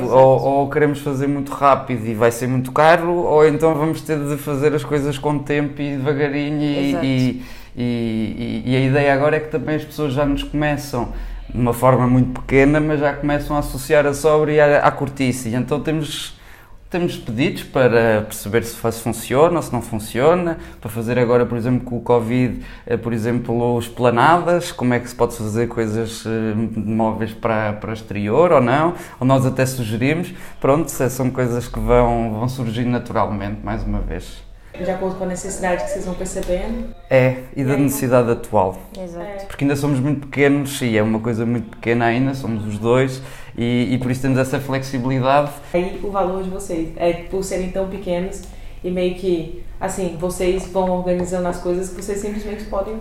ou, 0.07 0.41
ou, 0.41 0.69
queremos 0.69 0.99
fazer 0.99 1.27
muito 1.27 1.51
rápido 1.51 2.05
e 2.05 2.13
vai 2.13 2.31
ser 2.31 2.47
muito 2.47 2.71
caro, 2.71 3.11
ou 3.11 3.47
então 3.47 3.73
vamos 3.73 4.01
ter 4.01 4.19
de 4.19 4.37
fazer 4.37 4.73
as 4.75 4.83
coisas 4.83 5.17
com 5.17 5.39
tempo 5.39 5.81
e 5.81 5.97
devagarinho. 5.97 6.61
E, 6.61 7.43
e, 7.75 8.63
e, 8.65 8.75
a 8.75 8.79
ideia 8.79 9.13
agora 9.13 9.37
é 9.37 9.39
que 9.39 9.49
também 9.49 9.75
as 9.75 9.83
pessoas 9.83 10.13
já 10.13 10.25
nos 10.25 10.43
começam 10.43 11.09
de 11.49 11.59
uma 11.59 11.73
forma 11.73 12.05
muito 12.05 12.39
pequena, 12.41 12.79
mas 12.79 12.99
já 12.99 13.13
começam 13.13 13.55
a 13.55 13.59
associar 13.59 14.05
a 14.05 14.13
sobre 14.13 14.59
à, 14.59 14.79
à 14.79 14.91
cortiça. 14.91 15.49
E 15.49 15.55
então 15.55 15.79
temos 15.79 16.39
temos 16.91 17.15
pedidos 17.15 17.63
para 17.63 18.21
perceber 18.23 18.65
se 18.65 18.75
funciona 18.75 19.55
ou 19.55 19.61
se 19.61 19.71
não 19.71 19.81
funciona, 19.81 20.57
para 20.81 20.89
fazer 20.89 21.17
agora, 21.17 21.45
por 21.45 21.57
exemplo, 21.57 21.85
com 21.85 21.97
o 21.97 22.01
Covid, 22.01 22.61
eh, 22.85 22.97
por 22.97 23.13
exemplo, 23.13 23.75
os 23.75 23.87
planadas, 23.87 24.73
como 24.73 24.93
é 24.93 24.99
que 24.99 25.09
se 25.09 25.15
pode 25.15 25.33
fazer 25.37 25.67
coisas 25.67 26.25
eh, 26.25 26.53
móveis 26.75 27.31
para, 27.31 27.71
para 27.73 27.93
exterior 27.93 28.51
ou 28.51 28.59
não, 28.59 28.93
ou 29.21 29.25
nós 29.25 29.45
até 29.45 29.65
sugerimos. 29.65 30.33
Pronto, 30.59 30.91
são 30.91 31.31
coisas 31.31 31.65
que 31.65 31.79
vão, 31.79 32.33
vão 32.33 32.49
surgir 32.49 32.83
naturalmente, 32.83 33.61
mais 33.63 33.83
uma 33.83 34.01
vez 34.01 34.51
de 34.83 34.89
acordo 34.89 35.15
com 35.15 35.25
a 35.25 35.27
necessidade 35.27 35.83
que 35.83 35.89
vocês 35.89 36.05
vão 36.05 36.15
percebendo. 36.15 36.95
É, 37.09 37.43
e 37.55 37.63
da 37.63 37.77
necessidade 37.77 38.31
atual. 38.31 38.77
Exato. 38.97 39.45
Porque 39.47 39.63
ainda 39.63 39.75
somos 39.75 39.99
muito 39.99 40.27
pequenos 40.27 40.81
e 40.81 40.97
é 40.97 41.03
uma 41.03 41.19
coisa 41.19 41.45
muito 41.45 41.69
pequena 41.69 42.05
ainda, 42.05 42.33
somos 42.33 42.65
os 42.65 42.79
dois 42.79 43.21
e, 43.61 43.93
e 43.93 43.97
por 43.99 44.09
isso 44.09 44.23
temos 44.23 44.39
essa 44.39 44.59
flexibilidade. 44.59 45.51
Aí 45.71 45.99
o 46.03 46.09
valor 46.09 46.41
de 46.41 46.49
vocês 46.49 46.89
é 46.95 47.13
por 47.13 47.43
serem 47.43 47.69
tão 47.69 47.87
pequenos 47.87 48.41
e 48.83 48.89
meio 48.89 49.13
que, 49.13 49.63
assim, 49.79 50.17
vocês 50.19 50.65
vão 50.65 50.89
organizando 50.89 51.47
as 51.47 51.61
coisas 51.61 51.89
que 51.89 52.01
vocês 52.01 52.19
simplesmente 52.19 52.63
podem 52.63 52.99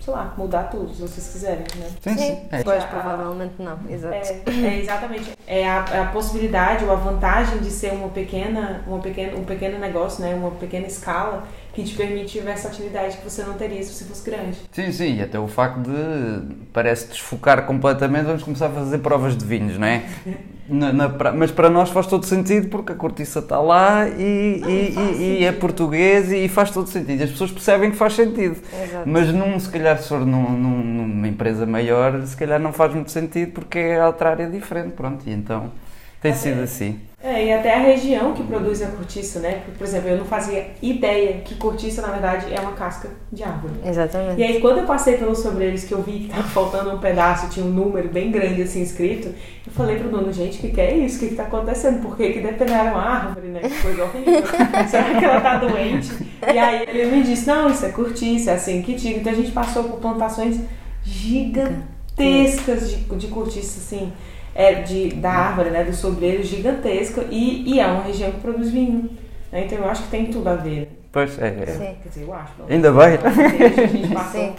sei 0.00 0.14
lá, 0.14 0.34
mudar 0.36 0.64
tudo, 0.64 0.92
se 0.94 1.02
vocês 1.02 1.28
quiserem, 1.28 1.64
né? 1.76 1.90
Sim, 2.00 2.16
sim. 2.16 2.38
É. 2.50 2.62
Pois, 2.62 2.82
provavelmente 2.84 3.54
não, 3.58 3.78
exato. 3.88 4.14
É, 4.14 4.42
é 4.66 4.78
exatamente. 4.78 5.32
É 5.46 5.68
a, 5.68 6.02
a, 6.02 6.06
possibilidade 6.06 6.84
ou 6.84 6.92
a 6.92 6.96
vantagem 6.96 7.58
de 7.58 7.70
ser 7.70 7.92
uma 7.92 8.08
pequena, 8.08 8.82
uma 8.86 8.98
pequena, 8.98 9.36
um 9.36 9.44
pequeno 9.44 9.78
negócio, 9.78 10.24
né? 10.24 10.34
Uma 10.34 10.50
pequena 10.52 10.86
escala 10.86 11.44
que 11.72 11.84
te 11.84 11.94
permite 11.94 12.40
versatilidade 12.40 13.18
que 13.18 13.24
você 13.24 13.42
não 13.42 13.54
teria 13.54 13.82
se 13.82 13.92
você 13.92 14.04
fosse 14.04 14.28
grande. 14.28 14.58
Sim, 14.72 14.90
sim, 14.90 15.16
e 15.16 15.22
até 15.22 15.38
o 15.38 15.46
facto 15.46 15.80
de 15.82 16.54
parece 16.72 17.08
desfocar 17.08 17.66
completamente, 17.66 18.24
vamos 18.24 18.42
começar 18.42 18.66
a 18.66 18.70
fazer 18.70 18.98
provas 18.98 19.36
de 19.36 19.44
vinhos, 19.44 19.78
não 19.78 19.86
é? 19.86 20.04
Na, 20.70 20.92
na 20.92 21.08
mas 21.34 21.50
para 21.50 21.68
nós 21.68 21.90
faz 21.90 22.06
todo 22.06 22.24
sentido 22.24 22.68
porque 22.68 22.92
a 22.92 22.94
cortiça 22.94 23.40
está 23.40 23.60
lá 23.60 24.08
e, 24.08 24.62
e, 24.66 24.94
e, 24.96 25.38
e, 25.40 25.44
é 25.44 25.50
português 25.50 26.30
e 26.30 26.48
faz 26.48 26.70
todo 26.70 26.88
sentido. 26.88 27.22
As 27.22 27.30
pessoas 27.30 27.50
percebem 27.50 27.90
que 27.90 27.96
faz 27.96 28.14
sentido. 28.14 28.56
Exato. 28.82 29.08
Mas 29.08 29.32
num, 29.32 29.58
se 29.58 29.68
calhar 29.68 29.98
se 29.98 30.08
for 30.08 30.20
num, 30.20 30.50
num, 30.50 30.82
numa 30.82 31.28
empresa 31.28 31.66
maior, 31.66 32.24
se 32.24 32.36
calhar 32.36 32.60
não 32.60 32.72
faz 32.72 32.94
muito 32.94 33.10
sentido 33.10 33.52
porque 33.52 33.78
é 33.78 34.06
outra 34.06 34.30
área 34.30 34.48
diferente. 34.48 34.92
Pronto, 34.92 35.28
e 35.28 35.32
então 35.32 35.72
tem 36.20 36.32
sido 36.34 36.62
assim. 36.62 37.00
É, 37.22 37.44
e 37.44 37.52
até 37.52 37.74
a 37.74 37.78
região 37.78 38.32
que 38.32 38.42
produz 38.42 38.80
a 38.80 38.86
cortiça, 38.86 39.40
né? 39.40 39.62
Por 39.76 39.86
exemplo, 39.86 40.08
eu 40.08 40.16
não 40.16 40.24
fazia 40.24 40.68
ideia 40.80 41.42
que 41.42 41.54
cortiça, 41.54 42.00
na 42.00 42.08
verdade, 42.08 42.46
é 42.50 42.58
uma 42.58 42.72
casca 42.72 43.10
de 43.30 43.44
árvore. 43.44 43.74
Exatamente. 43.84 44.40
E 44.40 44.42
aí, 44.42 44.58
quando 44.58 44.78
eu 44.78 44.86
passei 44.86 45.18
pelos 45.18 45.40
sobreiros 45.40 45.84
que 45.84 45.92
eu 45.92 46.00
vi 46.00 46.20
que 46.20 46.28
tava 46.28 46.44
faltando 46.48 46.90
um 46.90 46.98
pedaço, 46.98 47.50
tinha 47.50 47.64
um 47.66 47.68
número 47.68 48.08
bem 48.08 48.30
grande 48.30 48.62
assim 48.62 48.80
escrito, 48.80 49.28
eu 49.66 49.72
falei 49.72 49.98
pro 49.98 50.08
dono, 50.08 50.32
gente, 50.32 50.56
o 50.56 50.60
que, 50.62 50.70
que 50.70 50.80
é 50.80 50.96
isso? 50.96 51.16
O 51.16 51.20
que, 51.20 51.28
que 51.28 51.34
tá 51.34 51.42
acontecendo? 51.42 52.00
Por 52.00 52.16
que, 52.16 52.32
que 52.32 52.40
depenaram 52.40 52.96
a 52.96 53.02
árvore, 53.02 53.48
né? 53.48 53.60
Que 53.60 53.82
coisa 53.82 54.04
horrível. 54.04 54.42
Será 54.88 55.18
que 55.18 55.24
ela 55.24 55.40
tá 55.42 55.58
doente? 55.58 56.10
E 56.42 56.58
aí 56.58 56.86
ele 56.88 57.16
me 57.16 57.22
disse, 57.22 57.46
não, 57.46 57.68
isso 57.68 57.84
é 57.84 57.90
cortiça, 57.90 58.52
é 58.52 58.54
assim 58.54 58.80
que 58.80 58.94
tira. 58.94 59.18
Então 59.18 59.30
a 59.30 59.36
gente 59.36 59.52
passou 59.52 59.84
por 59.84 60.00
plantações 60.00 60.58
gigantescas 61.04 62.88
de, 62.88 62.96
de 63.04 63.26
cortiça, 63.26 63.78
assim 63.78 64.10
é 64.54 64.74
de, 64.82 65.10
da 65.14 65.30
árvore, 65.30 65.70
né, 65.70 65.84
do 65.84 65.92
sobreiro 65.92 66.42
gigantesca 66.42 67.24
e, 67.30 67.74
e 67.74 67.80
é 67.80 67.86
uma 67.86 68.02
região 68.02 68.30
que 68.32 68.40
produz 68.40 68.70
vinho. 68.70 69.10
Né? 69.52 69.64
Então 69.64 69.78
eu 69.78 69.88
acho 69.88 70.02
que 70.04 70.08
tem 70.10 70.26
tudo 70.26 70.48
a 70.48 70.54
ver. 70.54 70.90
Pois 71.12 71.38
é. 71.40 71.48
é. 71.48 71.66
Sim. 71.66 71.96
Quer 72.02 72.08
dizer, 72.08 72.22
eu 72.22 72.34
acho. 72.34 72.52
Não. 72.58 72.66
Ainda. 72.68 72.90
A 72.90 73.10
gente 73.10 74.08
passou 74.14 74.40
Sim. 74.40 74.54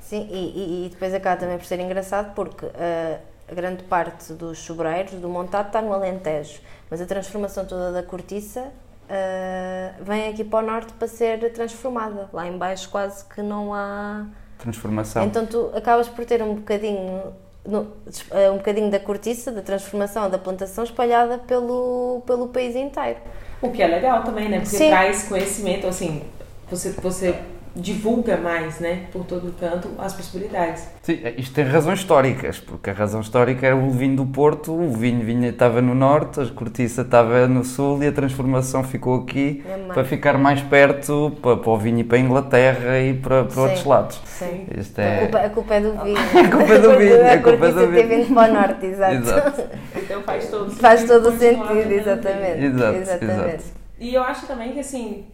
Sim, 0.00 0.28
e, 0.30 0.34
e- 0.36 0.86
e 0.86 0.88
depois 0.90 1.14
acaba 1.14 1.36
também 1.40 1.56
por 1.56 1.64
ser 1.64 1.78
engraçado 1.78 2.34
porque 2.34 2.66
ah, 2.66 3.18
a 3.48 3.54
grande 3.54 3.84
parte 3.84 4.32
dos 4.32 4.58
sobreiros, 4.58 5.12
do 5.14 5.28
montado, 5.28 5.68
está 5.68 5.80
no 5.80 5.92
Alentejo, 5.92 6.60
mas 6.90 7.00
a 7.00 7.06
transformação 7.06 7.64
toda 7.64 7.92
da 7.92 8.02
cortiça 8.02 8.72
ah, 9.08 9.92
vem 10.00 10.28
aqui 10.28 10.42
para 10.42 10.64
o 10.64 10.66
norte 10.68 10.92
para 10.94 11.06
ser 11.06 11.52
transformada. 11.52 12.28
Lá 12.32 12.46
em 12.46 12.58
baixo 12.58 12.88
quase 12.90 13.24
que 13.24 13.40
não 13.40 13.72
há... 13.72 14.26
Transformação. 14.58 15.24
Então 15.24 15.46
tu 15.46 15.70
acabas 15.76 16.08
por 16.08 16.24
ter 16.24 16.42
um 16.42 16.54
bocadinho, 16.56 17.22
no- 17.66 17.86
eh, 18.30 18.50
um 18.50 18.56
bocadinho 18.56 18.90
da 18.90 18.98
cortiça, 18.98 19.50
da 19.52 19.62
transformação, 19.62 20.28
da 20.30 20.38
plantação 20.38 20.84
espalhada 20.84 21.38
pelo, 21.38 22.22
pelo 22.26 22.48
país 22.48 22.74
inteiro. 22.76 23.18
O 23.62 23.70
que 23.70 23.82
é 23.82 23.86
legal 23.86 24.22
também, 24.24 24.48
né? 24.48 24.60
Porque 24.60 24.76
Sim. 24.76 24.88
traz 24.88 25.24
conhecimento, 25.28 25.86
assim, 25.86 26.22
você, 26.70 26.90
você 26.92 27.34
divulga 27.74 28.36
mais, 28.36 28.80
né? 28.80 29.06
Por 29.12 29.24
todo 29.24 29.52
canto 29.58 29.88
as 29.98 30.12
possibilidades. 30.12 30.86
Sim, 31.02 31.20
isto 31.36 31.54
tem 31.54 31.64
razões 31.64 32.00
históricas, 32.00 32.58
porque 32.58 32.90
a 32.90 32.92
razão 32.92 33.20
histórica 33.20 33.66
era 33.66 33.76
o 33.76 33.90
vinho 33.90 34.16
do 34.16 34.26
Porto, 34.26 34.72
o 34.72 34.92
vinho 34.92 35.24
vinha, 35.24 35.48
estava 35.50 35.80
no 35.80 35.94
norte, 35.94 36.40
a 36.40 36.46
cortiça 36.46 37.02
estava 37.02 37.46
no 37.46 37.64
sul 37.64 38.02
e 38.02 38.06
a 38.08 38.12
transformação 38.12 38.82
ficou 38.82 39.20
aqui 39.20 39.64
É 39.66 39.92
para 39.92 40.04
ficar 40.04 40.36
mais 40.38 40.60
perto, 40.60 41.36
para, 41.40 41.56
para 41.56 41.70
o 41.70 41.76
vinho 41.78 42.00
ir 42.00 42.04
para 42.04 42.18
a 42.18 42.20
Inglaterra 42.20 42.98
e 43.00 43.14
para, 43.14 43.44
para 43.44 43.54
Sim. 43.54 43.60
outros 43.60 43.84
lados. 43.84 44.20
Sim. 44.24 44.66
Isto 44.76 45.00
A, 45.00 45.04
é... 45.04 45.18
culpa, 45.20 45.38
a 45.38 45.50
culpa 45.50 45.74
é 45.74 45.80
do 45.80 45.92
vinho. 46.02 46.16
A 46.40 46.50
culpa 46.50 46.74
é 46.74 46.78
do 46.78 46.98
vinho, 46.98 47.24
A 47.24 47.32
a 47.32 47.38
culpa 47.38 47.66
é 47.66 47.72
cortiça 47.72 47.86
do 47.86 47.92
ter 47.92 48.06
vinho. 48.06 48.24
vindo 48.24 48.34
para 48.34 48.50
o 48.50 48.54
norte, 48.54 48.86
exato. 48.86 49.14
Exato. 49.14 49.62
Então 49.96 50.22
faz 50.22 50.48
todo 50.48 50.70
Faz 50.76 51.04
todo 51.04 51.28
o 51.28 51.38
sentido, 51.38 51.92
exatamente. 51.92 52.64
Exato, 52.64 52.96
exatamente. 52.98 53.48
exato. 53.54 53.64
E 53.98 54.14
eu 54.14 54.22
acho 54.22 54.46
também 54.46 54.72
que, 54.72 54.80
assim, 54.80 55.26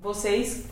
vocês, 0.00 0.64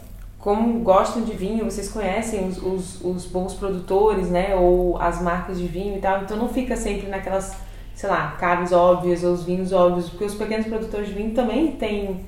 como 0.46 0.78
gostam 0.78 1.24
de 1.24 1.32
vinho, 1.32 1.64
vocês 1.64 1.88
conhecem 1.88 2.46
os, 2.46 2.62
os, 2.62 3.04
os 3.04 3.26
bons 3.26 3.54
produtores, 3.54 4.30
né? 4.30 4.54
Ou 4.54 4.96
as 4.96 5.20
marcas 5.20 5.58
de 5.58 5.66
vinho 5.66 5.96
e 5.96 6.00
tal. 6.00 6.22
Então 6.22 6.36
não 6.36 6.48
fica 6.48 6.76
sempre 6.76 7.08
naquelas, 7.08 7.56
sei 7.96 8.08
lá, 8.08 8.30
caves 8.38 8.70
óbvias 8.70 9.24
ou 9.24 9.32
os 9.32 9.42
vinhos 9.42 9.72
óbvios. 9.72 10.08
Porque 10.08 10.24
os 10.24 10.36
pequenos 10.36 10.68
produtores 10.68 11.08
de 11.08 11.14
vinho 11.14 11.34
também 11.34 11.72
têm, 11.72 12.24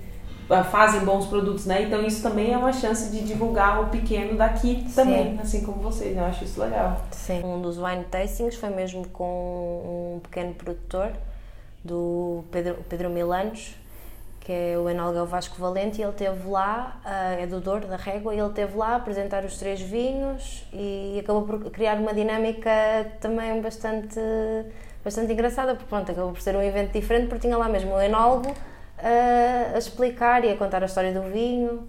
ah, 0.50 0.64
fazem 0.64 1.02
bons 1.02 1.26
produtos, 1.26 1.64
né? 1.64 1.84
Então 1.84 2.04
isso 2.04 2.20
também 2.20 2.52
é 2.52 2.58
uma 2.58 2.72
chance 2.72 3.08
de 3.12 3.24
divulgar 3.24 3.84
o 3.84 3.86
pequeno 3.86 4.36
daqui 4.36 4.84
também, 4.96 5.38
assim 5.40 5.62
como 5.62 5.80
vocês. 5.80 6.16
Eu 6.16 6.24
acho 6.24 6.42
isso 6.42 6.60
legal. 6.60 7.00
Sim. 7.12 7.44
Um 7.44 7.62
dos 7.62 7.78
wine 7.78 8.02
tastings 8.10 8.56
foi 8.56 8.70
mesmo 8.70 9.06
com 9.10 10.16
um 10.16 10.20
pequeno 10.24 10.54
produtor, 10.54 11.12
do 11.84 12.42
Pedro, 12.50 12.78
Pedro 12.88 13.10
Milanos, 13.10 13.76
que 14.48 14.52
é 14.54 14.78
o 14.78 14.88
Enolga 14.88 15.26
Vasco 15.26 15.60
Valente, 15.60 16.00
e 16.00 16.02
ele 16.02 16.10
esteve 16.10 16.48
lá, 16.48 16.98
ah, 17.04 17.32
é 17.38 17.46
do 17.46 17.60
Douro, 17.60 17.86
da 17.86 17.96
Régua, 17.96 18.34
e 18.34 18.38
ele 18.38 18.48
esteve 18.48 18.78
lá 18.78 18.92
a 18.92 18.96
apresentar 18.96 19.44
os 19.44 19.58
três 19.58 19.78
vinhos 19.78 20.66
e 20.72 21.18
acabou 21.22 21.42
por 21.42 21.70
criar 21.70 21.98
uma 21.98 22.14
dinâmica 22.14 22.70
também 23.20 23.60
bastante, 23.60 24.18
bastante 25.04 25.34
engraçada, 25.34 25.74
porque 25.74 25.86
pronto, 25.86 26.10
acabou 26.10 26.32
por 26.32 26.40
ser 26.40 26.56
um 26.56 26.62
evento 26.62 26.92
diferente, 26.92 27.26
porque 27.28 27.42
tinha 27.42 27.58
lá 27.58 27.68
mesmo 27.68 27.92
o 27.92 28.00
Enólogo 28.00 28.54
ah, 28.96 29.72
a 29.74 29.78
explicar 29.78 30.42
e 30.42 30.50
a 30.50 30.56
contar 30.56 30.82
a 30.82 30.86
história 30.86 31.12
do 31.12 31.30
vinho, 31.30 31.86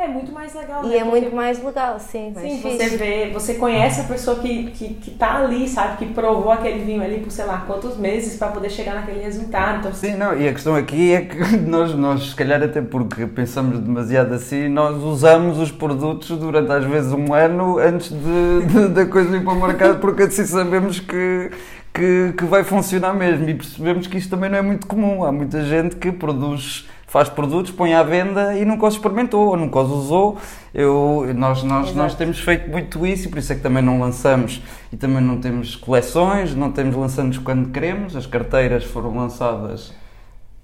É 0.00 0.06
muito 0.06 0.30
mais 0.30 0.54
legal, 0.54 0.84
e 0.84 0.88
né? 0.90 0.94
é 0.94 0.98
Porque- 1.00 1.10
muito 1.22 1.34
mais 1.34 1.60
legal, 1.62 1.98
sim, 1.98 2.30
mais 2.32 2.48
Sim, 2.52 2.60
você 2.62 2.96
vê, 2.96 3.30
você 3.32 3.54
conhece 3.54 4.00
a 4.00 4.04
pessoa 4.04 4.38
que, 4.38 4.70
que, 4.70 4.94
que 4.94 5.10
tá 5.10 5.38
ali, 5.38 5.68
sabe? 5.68 5.96
Que 5.96 6.06
provou 6.14 6.52
aquele 6.52 6.84
vinho 6.84 7.02
ali 7.02 7.18
por 7.18 7.32
sei 7.32 7.44
lá 7.44 7.64
quantos 7.66 7.96
meses 7.96 8.36
para 8.38 8.46
poder 8.52 8.70
chegar 8.70 8.94
naquele 8.94 9.18
resultado. 9.20 9.80
Então, 9.80 9.92
Sim, 9.92 10.14
não, 10.14 10.38
e 10.40 10.46
a 10.46 10.52
questão 10.52 10.76
aqui 10.76 11.12
é 11.12 11.22
que 11.22 11.36
nós, 11.66 11.92
nós, 11.96 12.30
se 12.30 12.34
calhar 12.36 12.62
até 12.62 12.80
porque 12.80 13.26
pensamos 13.26 13.80
demasiado 13.80 14.32
assim, 14.34 14.68
nós 14.68 15.02
usamos 15.02 15.58
os 15.58 15.72
produtos 15.72 16.38
durante 16.38 16.70
às 16.70 16.84
vezes 16.84 17.12
um 17.12 17.34
ano 17.34 17.78
antes 17.78 18.10
de, 18.10 18.66
de- 18.72 18.88
da 18.90 19.04
coisa 19.04 19.36
ir 19.36 19.42
para 19.42 19.52
o 19.52 19.60
mercado, 19.60 19.98
porque 19.98 20.22
assim 20.22 20.46
sabemos 20.46 21.00
que, 21.00 21.50
que, 21.92 22.34
que 22.38 22.44
vai 22.44 22.62
funcionar 22.62 23.14
mesmo 23.14 23.48
e 23.48 23.54
percebemos 23.54 24.06
que 24.06 24.16
isto 24.16 24.30
também 24.30 24.48
não 24.48 24.58
é 24.58 24.62
muito 24.62 24.86
comum. 24.86 25.24
Há 25.24 25.32
muita 25.32 25.60
gente 25.64 25.96
que 25.96 26.12
produz, 26.12 26.86
faz 27.08 27.28
produtos, 27.28 27.72
põe 27.72 27.94
à 27.94 28.02
venda 28.02 28.56
e 28.56 28.64
nunca 28.64 28.86
os 28.86 28.94
experimentou 28.94 29.48
ou 29.48 29.56
nunca 29.56 29.80
os 29.80 29.90
usou. 29.90 30.36
Eu, 30.72 31.26
nós, 31.34 31.62
nós, 31.62 31.94
nós 31.94 32.14
temos 32.14 32.38
feito 32.38 32.70
muito 32.70 33.04
isso 33.06 33.26
e 33.26 33.30
por 33.30 33.38
isso 33.38 33.50
é 33.50 33.56
que 33.56 33.62
também 33.62 33.82
não 33.82 33.98
lançamos 33.98 34.62
e 34.92 34.96
também 34.96 35.22
não 35.22 35.40
temos 35.40 35.74
coleções, 35.74 36.54
não 36.54 36.70
temos 36.70 36.94
lançamos 36.94 37.38
quando 37.38 37.70
queremos. 37.70 38.14
As 38.14 38.26
carteiras 38.26 38.84
foram 38.84 39.16
lançadas 39.16 39.94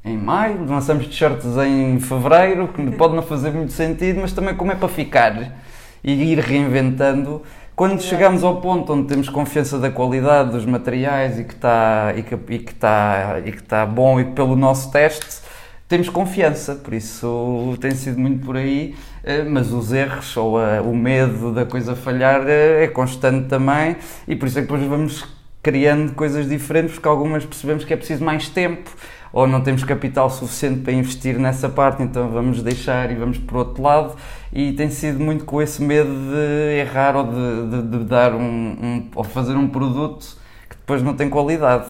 em 0.04 0.18
maio, 0.18 0.66
lançamos 0.68 1.06
t-shirts 1.06 1.56
em 1.56 1.98
fevereiro, 1.98 2.68
que 2.68 2.82
pode 2.92 3.14
não 3.16 3.22
fazer 3.22 3.50
muito 3.50 3.72
sentido, 3.72 4.20
mas 4.20 4.32
também 4.32 4.54
como 4.54 4.70
é 4.70 4.74
para 4.74 4.88
ficar 4.88 5.54
e 6.04 6.12
ir 6.12 6.38
reinventando. 6.38 7.40
Quando 7.74 8.02
chegamos 8.02 8.44
ao 8.44 8.60
ponto 8.60 8.92
onde 8.92 9.08
temos 9.08 9.30
confiança 9.30 9.78
da 9.78 9.90
qualidade 9.90 10.50
dos 10.50 10.66
materiais 10.66 11.40
e 11.40 11.44
que 11.44 11.54
está 11.54 12.12
e 12.14 12.22
que, 12.22 12.34
e 12.34 12.58
que 12.58 12.70
está 12.70 13.40
e 13.44 13.50
que 13.50 13.58
está 13.58 13.84
bom 13.84 14.20
e 14.20 14.26
que 14.26 14.32
pelo 14.32 14.54
nosso 14.54 14.92
teste 14.92 15.42
temos 15.88 16.08
confiança, 16.08 16.74
por 16.76 16.94
isso 16.94 17.76
tem 17.80 17.90
sido 17.92 18.18
muito 18.18 18.44
por 18.44 18.56
aí, 18.56 18.94
eh, 19.22 19.44
mas 19.44 19.70
os 19.72 19.92
erros 19.92 20.36
ou 20.36 20.58
a- 20.58 20.80
o 20.82 20.96
medo 20.96 21.52
da 21.52 21.64
coisa 21.66 21.94
falhar 21.94 22.42
eh, 22.48 22.84
é 22.84 22.88
constante 22.88 23.48
também 23.48 23.96
e 24.26 24.34
por 24.34 24.48
isso 24.48 24.58
é 24.58 24.62
que 24.62 24.68
depois 24.68 24.86
vamos 24.88 25.24
criando 25.62 26.14
coisas 26.14 26.48
diferentes 26.48 26.94
porque 26.94 27.08
algumas 27.08 27.44
percebemos 27.44 27.84
que 27.84 27.92
é 27.92 27.96
preciso 27.96 28.24
mais 28.24 28.48
tempo 28.48 28.90
ou 29.32 29.46
não 29.46 29.60
temos 29.62 29.82
capital 29.84 30.30
suficiente 30.30 30.80
para 30.80 30.92
investir 30.92 31.38
nessa 31.38 31.68
parte, 31.68 32.02
então 32.02 32.30
vamos 32.30 32.62
deixar 32.62 33.10
e 33.10 33.14
vamos 33.16 33.36
por 33.38 33.56
outro 33.58 33.82
lado 33.82 34.14
e 34.52 34.72
tem 34.72 34.88
sido 34.90 35.18
muito 35.20 35.44
com 35.44 35.60
esse 35.60 35.82
medo 35.82 36.08
de 36.10 36.78
errar 36.80 37.16
ou 37.16 37.24
de, 37.24 37.82
de- 37.82 37.98
de 37.98 38.04
dar 38.04 38.32
um, 38.34 38.40
um- 38.42 39.08
ou 39.14 39.24
fazer 39.24 39.54
um 39.56 39.68
produto 39.68 40.24
que 40.68 40.76
depois 40.76 41.02
não 41.02 41.14
tem 41.14 41.28
qualidade. 41.28 41.86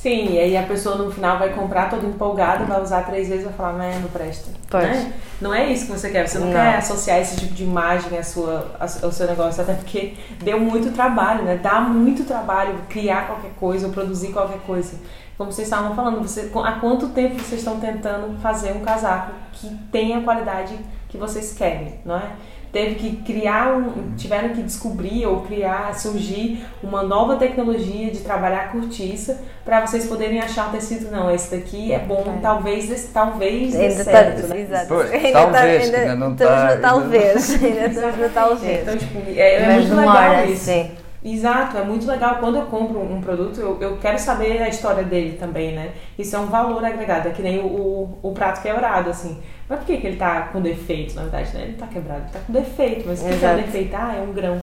Sim, 0.00 0.34
e 0.34 0.38
aí 0.38 0.56
a 0.56 0.62
pessoa 0.62 0.94
no 0.94 1.10
final 1.10 1.40
vai 1.40 1.52
comprar 1.52 1.90
toda 1.90 2.06
empolgada, 2.06 2.64
vai 2.64 2.80
usar 2.80 3.02
três 3.02 3.28
vezes 3.28 3.42
e 3.42 3.48
vai 3.48 3.54
falar, 3.54 3.72
mas 3.72 4.00
não 4.00 4.08
presta. 4.08 4.48
Pois. 4.70 4.84
Né? 4.84 5.12
Não 5.40 5.52
é 5.52 5.72
isso 5.72 5.86
que 5.86 5.92
você 5.92 6.08
quer, 6.10 6.28
você 6.28 6.38
não, 6.38 6.46
Não. 6.46 6.52
quer 6.52 6.76
associar 6.76 7.18
esse 7.18 7.34
tipo 7.34 7.52
de 7.52 7.64
imagem 7.64 8.16
à 8.16 8.22
sua, 8.22 8.76
ao 8.78 9.10
seu 9.10 9.26
negócio, 9.26 9.60
até 9.60 9.74
porque 9.74 10.14
deu 10.40 10.60
muito 10.60 10.92
trabalho, 10.92 11.42
né? 11.42 11.58
Dá 11.60 11.80
muito 11.80 12.22
trabalho 12.22 12.78
criar 12.88 13.26
qualquer 13.26 13.50
coisa 13.58 13.88
ou 13.88 13.92
produzir 13.92 14.28
qualquer 14.32 14.60
coisa. 14.60 14.96
Como 15.36 15.50
vocês 15.50 15.66
estavam 15.66 15.96
falando, 15.96 16.22
você, 16.22 16.48
há 16.62 16.72
quanto 16.72 17.08
tempo 17.08 17.34
vocês 17.34 17.60
estão 17.60 17.80
tentando 17.80 18.38
fazer 18.40 18.74
um 18.74 18.80
casaco 18.80 19.32
que 19.52 19.68
tenha 19.90 20.18
a 20.18 20.22
qualidade 20.22 20.78
que 21.08 21.18
vocês 21.18 21.52
querem, 21.54 21.98
não 22.04 22.16
é? 22.16 22.30
Teve 22.72 22.96
que 22.96 23.16
criar 23.22 23.74
um, 23.76 24.14
tiveram 24.16 24.50
que 24.50 24.62
descobrir 24.62 25.24
ou 25.26 25.40
criar, 25.40 25.94
surgir 25.98 26.64
uma 26.82 27.02
nova 27.02 27.36
tecnologia 27.36 28.10
de 28.10 28.18
trabalhar 28.20 28.60
a 28.64 28.68
cortiça 28.68 29.40
para 29.64 29.86
vocês 29.86 30.06
poderem 30.06 30.38
achar 30.40 30.68
um 30.68 30.72
tecido, 30.72 31.10
não, 31.10 31.30
esse 31.30 31.50
daqui 31.56 31.92
é 31.92 31.98
bom, 31.98 32.20
Ok. 32.20 32.32
talvez, 32.42 32.90
esse- 32.90 33.08
talvez 33.08 33.72
dê 33.72 33.86
Ainda 33.86 34.04
certo, 34.04 34.42
tá, 34.42 34.48
né? 34.54 34.60
exato. 34.60 34.86
Pois, 34.88 35.12
ainda 35.12 35.32
talvez, 35.32 35.90
tá, 35.90 35.96
ainda 35.98 36.14
não 36.16 36.32
estamos 36.32 36.54
tá, 36.62 36.74
no 36.76 36.82
talvez. 36.82 37.50
Ainda 37.64 37.86
estamos 37.86 38.16
no 38.18 38.28
talvez. 38.30 38.82
Então, 38.82 38.96
tipo, 38.98 39.18
é, 39.34 39.54
é 39.62 39.72
muito 39.74 39.94
legal 39.94 40.44
isso. 40.46 40.64
sim. 40.64 40.90
Exato, 41.24 41.76
é 41.76 41.82
muito 41.82 42.06
legal. 42.06 42.36
Quando 42.36 42.58
eu 42.58 42.66
compro 42.66 43.00
um 43.00 43.20
produto, 43.20 43.60
eu, 43.60 43.76
eu 43.80 43.96
quero 43.96 44.18
saber 44.18 44.62
a 44.62 44.68
história 44.68 45.02
dele 45.02 45.36
também, 45.36 45.74
né? 45.74 45.90
Isso 46.16 46.36
é 46.36 46.38
um 46.38 46.46
valor 46.46 46.82
agregado, 46.84 47.26
é 47.28 47.30
que 47.32 47.42
nem 47.42 47.58
o, 47.58 47.66
o, 47.66 48.18
o 48.22 48.32
prato 48.32 48.62
quebrado, 48.62 49.10
assim. 49.10 49.36
Mas 49.68 49.78
por 49.80 49.86
que, 49.86 49.96
que 49.98 50.06
ele 50.06 50.16
tá 50.16 50.42
com 50.48 50.60
defeito, 50.62 51.14
na 51.14 51.22
verdade, 51.22 51.54
né? 51.54 51.62
Ele 51.64 51.72
tá 51.74 51.86
quebrado, 51.86 52.22
ele 52.22 52.30
tá 52.32 52.40
com 52.40 52.52
defeito, 52.52 53.04
mas 53.06 53.20
o 53.20 53.24
que, 53.28 53.44
é 53.44 53.56
defeito? 53.56 53.94
Ah, 53.94 54.14
é 54.16 54.22
um 54.22 54.32
grão. 54.32 54.58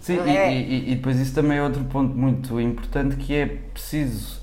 Sim, 0.00 0.20
e, 0.24 0.36
É. 0.36 0.52
e- 0.52 0.92
e 0.92 0.94
depois 0.96 1.18
isso 1.18 1.34
também 1.34 1.58
é 1.58 1.62
outro 1.62 1.84
ponto 1.84 2.14
muito 2.16 2.58
importante 2.60 3.16
que 3.16 3.34
é 3.34 3.46
preciso 3.46 4.40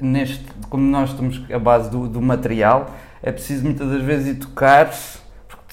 neste, 0.00 0.44
como 0.70 0.84
nós 0.84 1.10
estamos 1.10 1.42
a 1.52 1.58
base 1.58 1.90
do, 1.90 2.08
do 2.08 2.22
material, 2.22 2.94
é 3.22 3.32
preciso 3.32 3.64
muitas 3.64 3.88
das 3.90 4.02
vezes 4.02 4.36
ir 4.36 4.38
tocar 4.38 4.92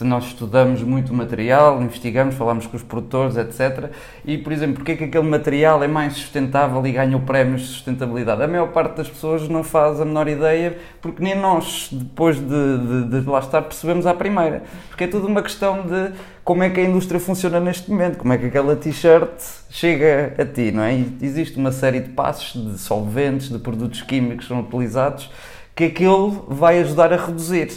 nós 0.04 0.26
estudamos 0.26 0.84
muito 0.84 1.14
o 1.14 1.16
material, 1.16 1.82
investigamos, 1.82 2.36
falamos 2.36 2.68
com 2.68 2.76
os 2.76 2.84
produtores, 2.84 3.38
etc. 3.38 3.92
E, 4.26 4.38
por 4.38 4.52
exemplo, 4.52 4.76
porque 4.76 4.92
é 4.92 4.96
que 4.98 5.06
aquele 5.06 5.28
material 5.28 5.82
é 5.82 5.88
mais 5.88 6.14
sustentável 6.14 6.86
e 6.86 6.92
ganha 6.92 7.16
o 7.16 7.22
prémio 7.22 7.56
de 7.56 7.64
sustentabilidade? 7.64 8.44
A 8.44 8.48
maior 8.48 8.68
parte 8.74 8.98
das 8.98 9.08
pessoas 9.08 9.48
não 9.48 9.64
faz 9.64 10.02
a 10.02 10.06
menor 10.06 10.28
ideia, 10.28 10.78
porque 11.02 11.24
nem 11.24 11.34
nós, 11.34 11.88
depois 11.90 12.38
de, 12.38 13.06
de, 13.08 13.22
de 13.22 13.30
lá 13.30 13.40
estar, 13.40 13.62
percebemos 13.62 14.06
à 14.06 14.14
primeira. 14.14 14.64
Porque 14.90 15.06
é 15.06 15.08
tudo 15.08 15.28
uma 15.28 15.42
questão 15.42 15.84
de 15.84 16.12
como 16.44 16.62
é 16.62 16.70
que 16.70 16.82
a 16.82 16.84
indústria 16.84 17.20
funciona 17.20 17.62
neste 17.62 17.90
momento, 17.90 18.18
como 18.18 18.34
é 18.34 18.38
que 18.38 18.48
aquela 18.48 18.76
t-shirt 18.76 19.32
chega 19.70 20.36
a 20.38 20.46
ti, 20.46 20.74
não 20.74 20.84
é? 20.84 20.94
E 20.94 21.18
existe 21.22 21.58
uma 21.58 21.72
série 21.72 22.02
de 22.02 22.10
passos, 22.10 22.62
de 22.62 22.78
solventes, 22.78 23.48
de 23.48 23.60
produtos 23.60 24.02
químicos 24.02 24.46
que 24.46 24.54
são 24.54 24.60
utilizados, 24.60 25.32
que 25.74 25.86
aquilo 25.86 26.46
vai 26.50 26.80
ajudar 26.80 27.14
a 27.14 27.16
reduzir. 27.16 27.72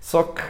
Só 0.00 0.22
que 0.22 0.42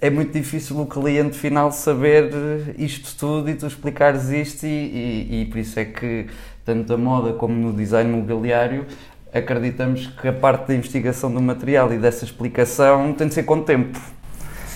é 0.00 0.10
muito 0.10 0.32
difícil 0.32 0.78
o 0.80 0.86
cliente 0.86 1.36
final 1.36 1.72
saber 1.72 2.30
isto 2.78 3.16
tudo 3.18 3.50
e 3.50 3.54
tu 3.54 3.66
explicares 3.66 4.28
isto 4.28 4.64
e, 4.64 4.68
e, 4.68 5.42
e 5.42 5.46
por 5.46 5.58
isso 5.58 5.78
é 5.78 5.84
que 5.84 6.26
tanto 6.64 6.88
na 6.92 6.96
moda 6.96 7.32
como 7.32 7.54
no 7.54 7.72
design 7.72 8.10
mobiliário 8.10 8.86
acreditamos 9.32 10.06
que 10.06 10.28
a 10.28 10.32
parte 10.32 10.68
da 10.68 10.74
investigação 10.74 11.32
do 11.32 11.40
material 11.40 11.92
e 11.92 11.98
dessa 11.98 12.24
explicação 12.24 13.12
tem 13.12 13.28
de 13.28 13.34
ser 13.34 13.42
com 13.42 13.60
tempo 13.62 13.98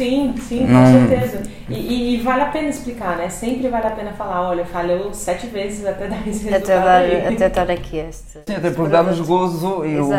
Sim, 0.03 0.35
sim, 0.37 0.67
com 0.67 0.73
não... 0.73 1.09
certeza. 1.09 1.43
E, 1.69 1.75
e, 1.75 2.15
e, 2.15 2.21
vale 2.23 2.43
a 2.43 2.47
pena 2.47 2.69
explicar, 2.69 3.17
né? 3.17 3.29
Sempre 3.29 3.69
vale 3.69 3.87
a 3.87 3.91
pena 3.93 4.13
falar, 4.13 4.49
olha, 4.49 4.65
falhou 4.65 5.15
sete 5.15 5.47
vezes 5.47 5.87
até 5.87 6.09
dar 6.09 6.27
esse 6.27 6.49
resultado 6.49 6.63
até 6.63 7.21
dar, 7.21 7.33
Até 7.33 7.49
dar 7.49 7.71
aqui 7.71 7.99
este. 7.99 8.33
Sim, 8.33 8.57
até 8.57 8.71
porque 8.71 8.91
dá-nos 8.91 9.21
gozo 9.21 9.85
e 9.87 9.97
o, 9.99 10.11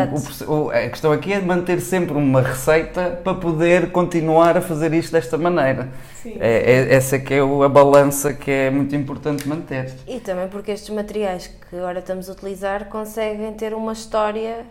o, 0.48 0.70
a 0.70 0.88
questão 0.88 1.12
aqui 1.12 1.34
é 1.34 1.40
manter 1.40 1.80
sempre 1.80 2.16
uma 2.16 2.40
receita 2.40 3.20
para 3.22 3.34
poder 3.34 3.92
continuar 3.92 4.56
a 4.56 4.62
fazer 4.62 4.94
isto 4.94 5.12
desta 5.12 5.36
maneira. 5.36 5.88
Sim. 6.22 6.38
É, 6.40 6.72
é, 6.72 6.94
essa 6.94 7.18
que 7.18 7.34
é 7.34 7.40
a 7.40 7.68
balança 7.68 8.32
que 8.32 8.50
é 8.50 8.70
muito 8.70 8.96
importante 8.96 9.46
manter. 9.46 9.92
E 10.08 10.18
também 10.18 10.48
porque 10.48 10.70
estes 10.70 10.94
materiais 10.94 11.46
que 11.46 11.76
agora 11.76 11.98
estamos 11.98 12.30
a 12.30 12.32
utilizar 12.32 12.86
conseguem 12.86 13.52
ter 13.52 13.74
uma 13.74 13.92
história 13.92 14.64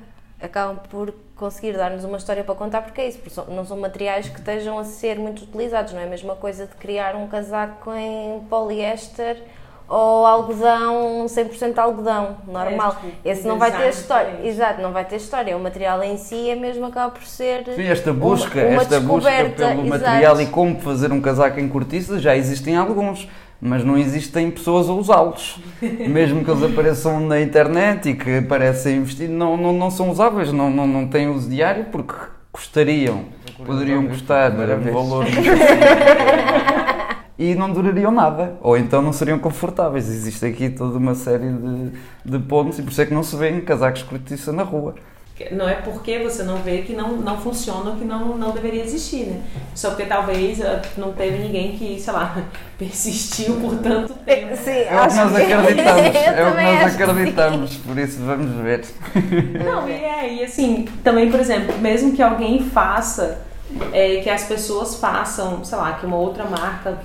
acabam 0.43 0.77
por 0.89 1.13
conseguir 1.43 1.73
dar-nos 1.73 2.05
uma 2.05 2.17
história 2.17 2.41
para 2.41 2.55
contar, 2.55 2.81
porque 2.83 3.01
é 3.01 3.09
isso, 3.09 3.19
porque 3.19 3.51
não 3.51 3.65
são 3.65 3.77
materiais 3.77 4.29
que 4.29 4.39
estejam 4.39 4.79
a 4.79 4.85
ser 4.85 5.19
muito 5.19 5.43
utilizados, 5.43 5.91
não 5.91 5.99
é 5.99 6.05
a 6.05 6.09
mesma 6.09 6.37
coisa 6.37 6.65
de 6.65 6.73
criar 6.75 7.17
um 7.17 7.27
casaco 7.27 7.91
em 7.93 8.39
poliéster 8.49 9.43
ou 9.89 10.25
algodão, 10.25 11.25
100% 11.25 11.77
algodão, 11.77 12.37
normal. 12.47 12.95
É, 13.25 13.31
Esse 13.31 13.45
não 13.45 13.59
vai 13.59 13.75
ter 13.75 13.89
história. 13.89 14.39
Exato, 14.41 14.81
não 14.81 14.93
vai 14.93 15.03
ter 15.03 15.17
história. 15.17 15.57
O 15.57 15.59
material 15.59 16.01
em 16.01 16.17
si 16.17 16.49
é 16.49 16.55
mesmo 16.55 16.85
acaba 16.85 17.11
por 17.11 17.23
ser. 17.23 17.65
Sim, 17.75 17.87
esta 17.87 18.13
busca, 18.13 18.61
uma, 18.61 18.69
uma 18.69 18.81
esta 18.81 18.99
busca 19.01 19.29
pelo 19.29 19.49
exato. 19.49 19.85
material 19.85 20.41
e 20.41 20.45
como 20.45 20.79
fazer 20.79 21.11
um 21.11 21.19
casaco 21.19 21.59
em 21.59 21.67
cortiça 21.67 22.19
já 22.19 22.37
existem 22.37 22.77
alguns 22.77 23.27
mas 23.63 23.83
não 23.85 23.97
existem 23.97 24.51
pessoas 24.51 24.89
a 24.89 24.93
usá-los. 24.93 25.57
Mesmo 25.81 26.43
que 26.43 26.51
eles 26.51 26.63
apareçam 26.63 27.19
na 27.21 27.41
internet 27.41 28.09
e 28.09 28.15
que 28.15 28.41
parecem 28.41 28.97
investir, 28.97 29.29
não, 29.29 29.55
não, 29.55 29.71
não 29.71 29.89
são 29.89 30.09
usáveis, 30.09 30.51
não, 30.51 30.69
não, 30.69 30.85
não 30.85 31.07
têm 31.07 31.29
uso 31.29 31.49
diário 31.49 31.85
porque 31.85 32.13
custariam, 32.51 33.23
poderiam 33.65 34.05
custar 34.05 34.51
um 34.51 34.93
valor 34.93 35.25
e 37.39 37.55
não 37.55 37.71
durariam 37.71 38.11
nada, 38.11 38.57
ou 38.61 38.77
então 38.77 39.01
não 39.01 39.13
seriam 39.13 39.39
confortáveis. 39.39 40.09
Existe 40.09 40.45
aqui 40.45 40.69
toda 40.69 40.97
uma 40.97 41.15
série 41.15 41.49
de, 41.49 41.91
de 42.25 42.39
pontos 42.39 42.77
e 42.79 42.83
por 42.83 42.91
isso 42.91 43.01
é 43.01 43.05
que 43.05 43.13
não 43.13 43.23
se 43.23 43.35
vêem 43.37 43.61
casacos 43.61 44.03
cortiça 44.03 44.51
na 44.51 44.63
rua. 44.63 44.95
Não 45.51 45.67
é 45.67 45.75
porque 45.75 46.19
você 46.19 46.43
não 46.43 46.57
vê 46.57 46.83
que 46.83 46.93
não, 46.93 47.13
não 47.17 47.39
funciona 47.39 47.95
que 47.95 48.05
não, 48.05 48.37
não 48.37 48.51
deveria 48.51 48.83
existir, 48.83 49.25
né? 49.25 49.41
Só 49.73 49.89
porque 49.89 50.05
talvez 50.05 50.61
eh, 50.61 50.81
não 50.95 51.11
teve 51.11 51.39
ninguém 51.39 51.75
que, 51.75 51.99
sei 51.99 52.13
lá, 52.13 52.37
persistiu 52.77 53.55
por 53.55 53.75
tanto 53.79 54.13
tempo. 54.13 54.55
Sim, 54.55 54.71
é 54.71 55.01
o 55.01 55.07
que 55.07 55.15
nós 55.15 55.35
acreditamos, 55.35 56.15
é 56.15 56.47
o 56.47 56.55
que 56.55 56.83
nós 56.83 57.01
acreditamos, 57.01 57.77
por 57.77 57.97
isso 57.97 58.19
vamos 58.23 58.61
ver. 58.61 58.85
Não, 59.65 59.89
e 59.89 59.93
é, 59.93 60.33
e 60.35 60.43
assim, 60.43 60.85
também, 61.03 61.31
por 61.31 61.39
exemplo, 61.39 61.79
mesmo 61.79 62.13
que 62.13 62.21
alguém 62.21 62.63
faça, 62.69 63.39
é, 63.91 64.17
que 64.17 64.29
as 64.29 64.43
pessoas 64.43 64.95
façam, 64.95 65.63
sei 65.63 65.77
lá, 65.79 65.93
que 65.93 66.05
uma 66.05 66.17
outra 66.17 66.45
marca 66.45 66.95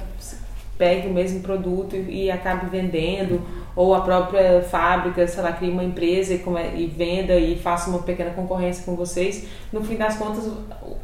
pegue 0.78 1.08
o 1.08 1.12
mesmo 1.12 1.40
produto 1.40 1.96
e, 1.96 2.30
acabe 2.30 2.70
vendendo, 2.70 3.42
ou 3.74 3.94
a 3.94 4.00
própria 4.00 4.62
fábrica, 4.62 5.26
sei 5.26 5.42
lá, 5.42 5.52
cria 5.52 5.72
uma 5.72 5.84
empresa 5.84 6.34
e, 6.34 6.38
come, 6.38 6.62
e 6.76 6.86
venda 6.86 7.36
e 7.36 7.58
faça 7.58 7.90
uma 7.90 7.98
pequena 7.98 8.30
concorrência 8.30 8.84
com 8.84 8.94
vocês, 8.94 9.46
no 9.72 9.82
fim 9.82 9.96
das 9.96 10.16
contas, 10.16 10.50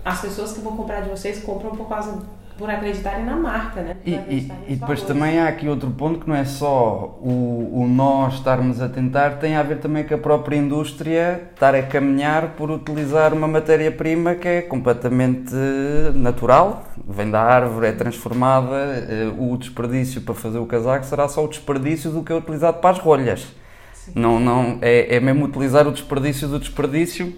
as 0.05 0.21
pessoas 0.21 0.53
que 0.53 0.61
vão 0.61 0.77
comprar 0.77 1.01
de 1.01 1.11
vocês 1.11 1.43
compram 1.43 1.73
por 1.73 1.89
causa 1.89 2.23
por 2.57 2.71
acreditarem 2.71 3.25
na 3.25 3.37
marca, 3.37 3.83
né? 3.83 3.97
E, 4.05 4.13
e, 4.13 4.53
e, 4.69 4.77
depois 4.77 5.03
também 5.03 5.41
há 5.41 5.49
aqui 5.49 5.69
outro 5.69 5.91
ponto 5.91 6.21
que 6.21 6.29
não 6.29 6.37
é 6.37 6.45
só 6.45 7.19
o, 7.21 7.83
o 7.83 7.89
nós 7.89 8.35
estarmos 8.35 8.81
a 8.81 8.89
tentar, 8.89 9.39
tem 9.39 9.57
a 9.57 9.63
ver 9.63 9.79
também 9.79 10.05
com 10.05 10.15
a 10.15 10.19
própria 10.19 10.57
indústria 10.57 11.49
estar 11.53 11.75
a 11.75 11.83
caminhar 11.83 12.51
por 12.51 12.71
utilizar 12.71 13.33
uma 13.33 13.49
matéria-prima 13.49 14.37
que 14.37 14.47
é 14.47 14.63
completamente 14.63 15.55
natural, 16.15 16.85
vem 17.09 17.29
da 17.29 17.43
árvore, 17.43 17.89
é 17.89 17.93
transformada, 17.93 18.77
eh, 19.09 19.33
o 19.37 19.57
desperdício 19.57 20.23
para 20.23 20.35
fazer 20.35 20.59
o 20.59 20.67
casaco 20.67 21.05
será 21.05 21.27
só 21.29 21.45
o 21.45 21.49
desperdício 21.49 22.11
do 22.11 22.23
que 22.23 22.33
é 22.33 22.37
utilizado 22.37 22.79
para 22.79 22.91
as 22.91 22.99
rolhas. 22.99 23.49
Não, 24.15 24.39
não, 24.39 24.79
é, 24.81 25.17
é 25.17 25.21
mesmo 25.21 25.47
utilizar 25.47 25.89
o 25.89 25.93
desperdício 25.93 26.47
do 26.47 26.59
desperdício 26.61 27.35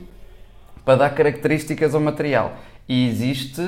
para 0.84 0.96
dar 0.96 1.10
características 1.10 1.94
ao 1.94 2.00
material. 2.00 2.56
E 2.88 3.08
existe 3.08 3.62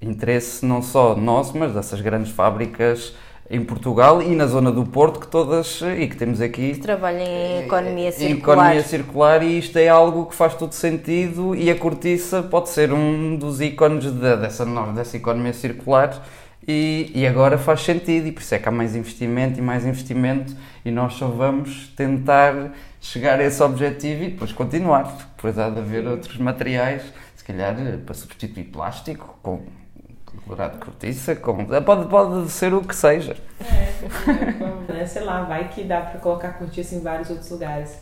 interesse 0.00 0.64
não 0.64 0.82
só 0.82 1.14
nosso, 1.14 1.56
mas 1.56 1.74
dessas 1.74 2.00
grandes 2.00 2.32
fábricas 2.32 3.14
em 3.50 3.64
Portugal 3.64 4.22
e 4.22 4.36
na 4.36 4.46
zona 4.46 4.70
do 4.70 4.86
Porto 4.86 5.18
que 5.18 5.26
todas 5.26 5.82
e 5.98 6.06
que 6.06 6.16
temos 6.16 6.40
aqui 6.40 6.74
que 6.74 6.78
trabalham 6.78 7.20
em 7.20 7.64
economia 7.64 8.12
circular. 8.12 8.30
Em 8.30 8.38
economia 8.38 8.82
circular 8.84 9.42
e 9.42 9.58
isto 9.58 9.76
é 9.76 9.88
algo 9.88 10.26
que 10.26 10.36
faz 10.36 10.54
todo 10.54 10.72
sentido 10.72 11.56
e 11.56 11.68
a 11.68 11.74
cortiça 11.74 12.44
pode 12.44 12.68
ser 12.68 12.92
um 12.92 13.34
dos 13.34 13.60
ícones 13.60 14.04
de, 14.04 14.36
dessa 14.36 14.64
dessa 14.94 15.16
economia 15.16 15.52
circular 15.52 16.24
e, 16.66 17.10
e 17.12 17.26
agora 17.26 17.58
faz 17.58 17.80
sentido 17.80 18.28
e 18.28 18.32
por 18.32 18.40
isso 18.40 18.54
é 18.54 18.58
que 18.60 18.68
há 18.68 18.72
mais 18.72 18.94
investimento 18.94 19.58
e 19.58 19.62
mais 19.62 19.84
investimento 19.84 20.54
e 20.84 20.92
nós 20.92 21.14
só 21.14 21.26
vamos 21.26 21.88
tentar 21.96 22.72
chegar 23.00 23.40
a 23.40 23.44
esse 23.44 23.60
objetivo 23.64 24.22
e 24.22 24.28
depois 24.28 24.52
continuar, 24.52 25.12
depois 25.36 25.58
há 25.58 25.68
de 25.68 25.80
haver 25.80 26.06
outros 26.06 26.36
materiais 26.38 27.02
se 27.34 27.42
calhar 27.42 27.74
para 28.06 28.14
substituir 28.14 28.64
plástico 28.64 29.36
com 29.42 29.62
colorado 30.50 30.72
de 30.72 30.84
cortiça, 30.84 31.36
com, 31.36 31.64
pode, 31.64 32.08
pode 32.08 32.50
ser 32.50 32.74
o 32.74 32.82
que 32.82 32.94
seja. 32.94 33.36
É, 33.60 34.92
né, 34.92 35.06
sei 35.06 35.22
lá, 35.22 35.42
vai 35.42 35.68
que 35.68 35.84
dá 35.84 36.00
para 36.00 36.18
colocar 36.18 36.58
cortiça 36.58 36.96
em 36.96 37.00
vários 37.00 37.30
outros 37.30 37.50
lugares. 37.50 37.98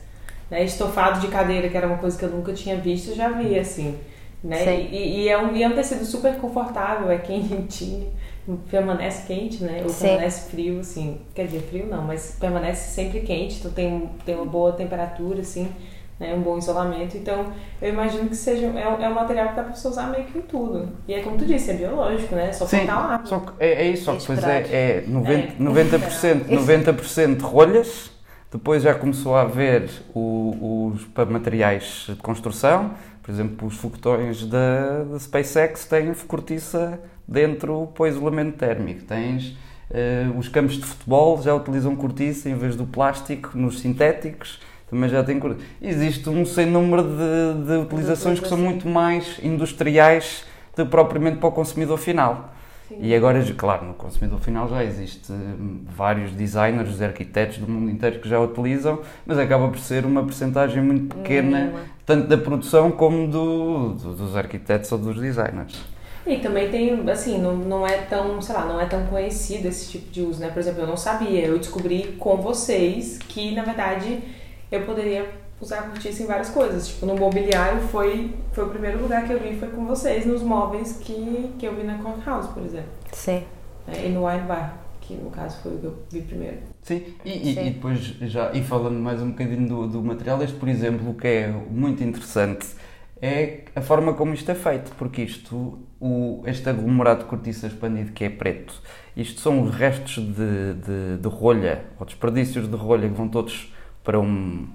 Né, 0.50 0.64
estofado 0.64 1.20
de 1.20 1.28
cadeira, 1.28 1.68
que 1.68 1.76
era 1.76 1.86
uma 1.86 1.98
coisa 1.98 2.18
que 2.18 2.24
eu 2.24 2.30
nunca 2.30 2.54
tinha 2.54 2.76
visto, 2.76 3.14
já 3.14 3.28
vi 3.28 3.58
assim. 3.58 3.98
Né? 4.42 4.80
E, 4.80 5.24
e, 5.24 5.28
é 5.28 5.36
um, 5.36 5.54
e 5.54 5.62
é 5.62 5.68
um 5.68 5.74
tecido 5.74 6.04
super 6.04 6.36
confortável, 6.36 7.10
é 7.10 7.18
quentinho, 7.18 8.10
permanece 8.70 9.26
quente, 9.26 9.62
né? 9.62 9.80
Ou 9.82 9.90
Sim. 9.90 10.06
permanece 10.06 10.50
frio, 10.50 10.80
assim. 10.80 11.20
Quer 11.34 11.46
dizer, 11.46 11.60
frio 11.68 11.86
não, 11.86 12.02
mas 12.02 12.36
permanece 12.40 12.94
sempre 12.94 13.20
quente, 13.20 13.58
então 13.58 13.70
tem, 13.72 14.10
tem 14.24 14.36
uma 14.36 14.46
boa 14.46 14.72
temperatura, 14.72 15.40
assim 15.40 15.70
né, 16.18 16.34
um 16.34 16.40
bom 16.40 16.58
isolamento. 16.58 17.16
Então, 17.16 17.52
eu 17.80 17.90
imagino 17.90 18.28
que 18.28 18.36
seja 18.36 18.66
é, 18.66 19.04
é 19.04 19.08
um 19.08 19.14
material 19.14 19.50
que 19.50 19.56
dá 19.56 19.62
para 19.62 19.74
você 19.74 19.88
usar 19.88 20.08
meio 20.08 20.24
que 20.24 20.38
em 20.38 20.42
tudo. 20.42 20.88
E 21.06 21.14
é 21.14 21.22
como 21.22 21.36
tu 21.36 21.46
disse, 21.46 21.70
é 21.70 21.74
biológico, 21.74 22.34
né? 22.34 22.52
Só 22.52 22.66
Sim, 22.66 22.84
lá. 22.84 23.20
Só 23.24 23.40
que 23.40 23.52
é, 23.60 23.86
é 23.86 23.90
isso, 23.90 24.04
só 24.04 24.14
que 24.14 24.20
depois 24.20 24.44
é, 24.44 24.58
é 24.72 25.04
90%, 25.08 26.46
é. 26.48 26.56
90%, 26.56 27.40
90 27.40 27.46
rolhas, 27.46 28.10
depois 28.50 28.82
já 28.82 28.94
começou 28.94 29.36
a 29.36 29.42
haver 29.42 29.88
o, 30.14 30.90
os 30.92 31.04
para 31.04 31.26
materiais 31.26 32.06
de 32.08 32.16
construção, 32.16 32.92
por 33.22 33.30
exemplo, 33.30 33.68
os 33.68 33.76
foguetões 33.76 34.46
da, 34.46 35.04
da 35.04 35.18
SpaceX 35.18 35.84
têm 35.84 36.14
cortiça 36.26 36.98
dentro 37.26 37.88
para 37.94 38.04
o 38.04 38.06
isolamento 38.06 38.56
térmico. 38.56 39.02
Tens 39.04 39.50
uh, 39.90 40.38
os 40.38 40.48
campos 40.48 40.76
de 40.76 40.84
futebol 40.84 41.40
já 41.42 41.54
utilizam 41.54 41.94
cortiça 41.94 42.48
em 42.48 42.54
vez 42.54 42.74
do 42.74 42.86
plástico 42.86 43.50
nos 43.54 43.80
sintéticos 43.80 44.60
também 44.90 45.08
já 45.08 45.22
tem 45.22 45.40
Existe 45.80 46.28
um 46.28 46.44
sem 46.44 46.66
número 46.66 47.02
de, 47.02 47.66
de 47.66 47.72
utilizações 47.82 48.40
que 48.40 48.48
são 48.48 48.58
muito 48.58 48.88
mais 48.88 49.38
industriais 49.42 50.44
do 50.76 50.84
que 50.84 50.90
propriamente 50.90 51.38
para 51.38 51.48
o 51.48 51.52
consumidor 51.52 51.98
final. 51.98 52.54
Sim. 52.88 52.96
E 53.02 53.14
agora, 53.14 53.44
claro, 53.56 53.84
no 53.84 53.94
consumidor 53.94 54.40
final 54.40 54.66
já 54.66 54.82
existe 54.82 55.30
vários 55.94 56.30
designers, 56.32 57.02
arquitetos 57.02 57.58
do 57.58 57.70
mundo 57.70 57.90
inteiro 57.90 58.18
que 58.18 58.28
já 58.28 58.40
utilizam, 58.40 59.00
mas 59.26 59.38
acaba 59.38 59.68
por 59.68 59.78
ser 59.78 60.06
uma 60.06 60.24
percentagem 60.24 60.82
muito 60.82 61.14
pequena, 61.16 61.72
tanto 62.06 62.26
da 62.26 62.38
produção 62.38 62.90
como 62.90 63.28
do, 63.28 63.92
do, 63.92 64.14
dos 64.14 64.34
arquitetos 64.34 64.90
ou 64.90 64.98
dos 64.98 65.20
designers. 65.20 65.84
E 66.26 66.38
também 66.38 66.70
tem, 66.70 67.10
assim, 67.10 67.38
não, 67.38 67.56
não 67.56 67.86
é 67.86 67.98
tão, 68.02 68.40
sei 68.40 68.54
lá, 68.54 68.64
não 68.64 68.80
é 68.80 68.86
tão 68.86 69.06
conhecido 69.06 69.68
esse 69.68 69.90
tipo 69.90 70.10
de 70.10 70.22
uso, 70.22 70.40
né? 70.40 70.48
Por 70.48 70.58
exemplo, 70.58 70.82
eu 70.82 70.86
não 70.86 70.96
sabia, 70.96 71.46
eu 71.46 71.58
descobri 71.58 72.16
com 72.18 72.36
vocês 72.36 73.18
que, 73.18 73.54
na 73.54 73.62
verdade, 73.62 74.18
eu 74.70 74.82
poderia 74.82 75.28
usar 75.60 75.78
a 75.80 75.82
cortiça 75.82 76.22
em 76.22 76.26
várias 76.26 76.50
coisas. 76.50 76.88
Tipo, 76.88 77.06
no 77.06 77.16
mobiliário 77.16 77.80
foi, 77.88 78.34
foi 78.52 78.64
o 78.64 78.68
primeiro 78.68 79.00
lugar 79.02 79.26
que 79.26 79.32
eu 79.32 79.40
vi, 79.40 79.56
foi 79.58 79.68
com 79.68 79.84
vocês, 79.86 80.24
nos 80.26 80.42
móveis 80.42 80.98
que, 81.02 81.50
que 81.58 81.66
eu 81.66 81.74
vi 81.74 81.82
na 81.82 81.98
Conk 81.98 82.24
House, 82.24 82.46
por 82.48 82.62
exemplo. 82.62 82.90
Sim. 83.12 83.42
É, 83.86 84.06
e 84.06 84.08
no 84.10 84.26
Wine 84.26 84.42
Bar, 84.42 84.78
que 85.00 85.14
no 85.14 85.30
caso 85.30 85.58
foi 85.62 85.74
o 85.74 85.78
que 85.78 85.86
eu 85.86 85.98
vi 86.10 86.20
primeiro. 86.22 86.58
Sim, 86.82 87.02
e, 87.24 87.50
e- 87.50 87.54
Sim. 87.54 87.66
e 87.66 87.70
depois 87.70 87.98
já, 87.98 88.52
e 88.52 88.62
falando 88.62 88.98
mais 89.00 89.20
um 89.22 89.30
bocadinho 89.30 89.66
do, 89.68 89.88
do 89.88 90.02
material, 90.02 90.42
este 90.42 90.56
por 90.56 90.68
exemplo, 90.68 91.10
o 91.10 91.14
que 91.14 91.26
é 91.26 91.48
muito 91.48 92.04
interessante 92.04 92.66
é 93.20 93.62
a 93.74 93.80
forma 93.80 94.12
como 94.14 94.32
isto 94.34 94.48
é 94.50 94.54
feito, 94.54 94.92
porque 94.96 95.22
isto, 95.22 95.78
o, 96.00 96.42
este 96.46 96.68
aglomerado 96.68 97.20
de 97.20 97.24
cortiça 97.26 97.66
expandido 97.66 98.12
que 98.12 98.24
é 98.24 98.30
preto, 98.30 98.80
isto 99.16 99.40
são 99.40 99.62
os 99.62 99.74
restos 99.74 100.22
de, 100.24 100.74
de, 100.74 101.18
de 101.20 101.28
rolha, 101.28 101.84
ou 101.98 102.06
desperdícios 102.06 102.68
de 102.70 102.76
rolha 102.76 103.08
que 103.08 103.14
vão 103.14 103.28
todos 103.28 103.72
para 104.08 104.18
um, 104.18 104.66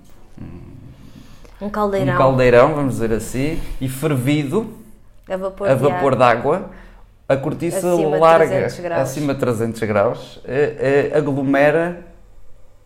Um 1.59 1.65
um 1.65 1.69
caldeirão 1.71 2.15
caldeirão, 2.19 2.75
vamos 2.75 2.93
dizer 2.93 3.11
assim, 3.11 3.59
e 3.81 3.89
fervido 3.89 4.77
a 5.27 5.35
vapor, 5.35 5.67
a 5.67 5.73
de 5.73 5.81
vapor 5.81 6.13
ar. 6.13 6.17
de 6.19 6.23
água, 6.23 6.69
a 7.27 7.35
cortiça 7.35 7.77
Acima 7.77 8.11
de 8.11 8.19
larga 8.19 8.47
300 8.47 8.79
graus. 8.79 9.01
acima 9.01 9.33
de 9.33 9.39
300 9.39 9.81
graus, 9.87 10.39
eh, 10.45 11.09
eh, 11.11 11.17
aglomera 11.17 12.05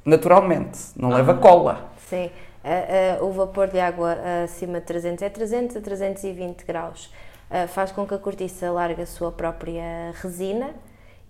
naturalmente, 0.05 0.79
não 0.95 1.09
leva 1.09 1.33
cola. 1.33 1.91
Sim, 2.09 2.29
a- 2.63 3.19
a- 3.19 3.23
o 3.25 3.31
vapor 3.33 3.67
de 3.67 3.81
água 3.81 4.15
acima 4.45 4.79
de 4.79 4.85
300 4.85 5.23
é 5.23 5.29
300 5.29 5.75
a 5.75 5.81
320 5.81 6.63
graus. 6.65 7.11
Ah, 7.51 7.67
faz 7.67 7.91
com 7.91 8.07
que 8.07 8.13
a 8.13 8.17
cortiça 8.17 8.71
largue 8.71 9.01
a 9.01 9.05
sua 9.05 9.33
própria 9.33 10.13
resina 10.21 10.69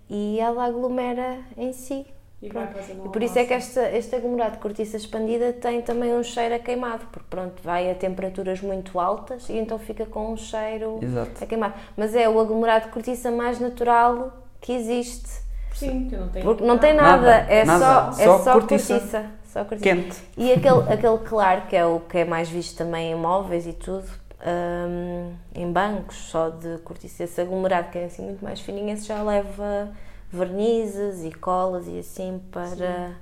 e 0.08 0.38
ela 0.38 0.64
aglomera 0.64 1.38
em 1.56 1.72
si. 1.72 2.06
E 2.40 2.48
Pronto. 2.48 2.78
E 3.04 3.08
por 3.08 3.20
isso 3.22 3.36
é 3.36 3.44
que 3.44 3.52
esta, 3.52 3.90
este 3.90 4.14
aglomerado 4.14 4.52
de 4.52 4.58
cortiça 4.58 4.96
expandida 4.96 5.52
tem 5.52 5.82
também 5.82 6.14
um 6.14 6.22
cheiro 6.22 6.54
a 6.54 6.58
queimado, 6.58 7.04
porque 7.10 7.26
pronto, 7.28 7.60
vai 7.64 7.90
a 7.90 7.94
temperaturas 7.96 8.60
muito 8.60 9.00
altas 9.00 9.48
e 9.48 9.56
então 9.58 9.76
fica 9.78 10.06
com 10.06 10.32
um 10.32 10.36
cheiro 10.36 11.00
Exato. 11.02 11.42
a 11.42 11.46
queimado. 11.46 11.74
Mas 11.96 12.14
é 12.14 12.28
o 12.28 12.38
aglomerado 12.38 12.86
de 12.86 12.92
cortiça 12.92 13.30
mais 13.32 13.58
natural 13.58 14.32
que 14.60 14.72
existe. 14.72 15.28
Sim, 15.74 16.08
que 16.08 16.16
não 16.16 16.28
tem. 16.28 16.42
Porque 16.42 16.64
não 16.64 16.78
tem 16.78 16.94
nada, 16.94 17.22
Nada, 17.22 17.52
é, 17.52 17.64
nada, 17.64 18.12
só, 18.12 18.22
é 18.22 18.24
só 18.24 18.38
só 18.38 18.52
cortiça. 18.52 18.94
cortiça. 18.94 19.26
Só 19.44 19.64
cortiça. 19.64 19.82
Quente. 19.96 20.16
E 20.36 20.52
aquele, 20.52 20.92
aquele 20.92 21.18
claro, 21.24 21.62
que 21.62 21.74
é 21.74 21.84
o 21.84 22.00
que 22.00 22.18
é 22.18 22.24
mais 22.24 22.48
visto 22.48 22.76
também 22.78 23.12
em 23.12 23.14
móveis 23.16 23.66
e 23.66 23.72
tudo, 23.72 24.06
hum, 24.46 25.32
em 25.54 25.72
bancos, 25.72 26.16
só 26.16 26.50
de 26.50 26.78
cortiça, 26.78 27.24
esse 27.24 27.40
aglomerado 27.40 27.90
que 27.90 27.98
é 27.98 28.04
assim 28.04 28.22
muito 28.24 28.44
mais 28.44 28.60
fininho, 28.60 28.90
esse 28.90 29.06
já 29.06 29.22
leva 29.22 29.88
vernizes 30.32 31.24
e 31.24 31.30
colas 31.32 31.86
e 31.86 31.98
assim 31.98 32.40
para, 32.50 33.12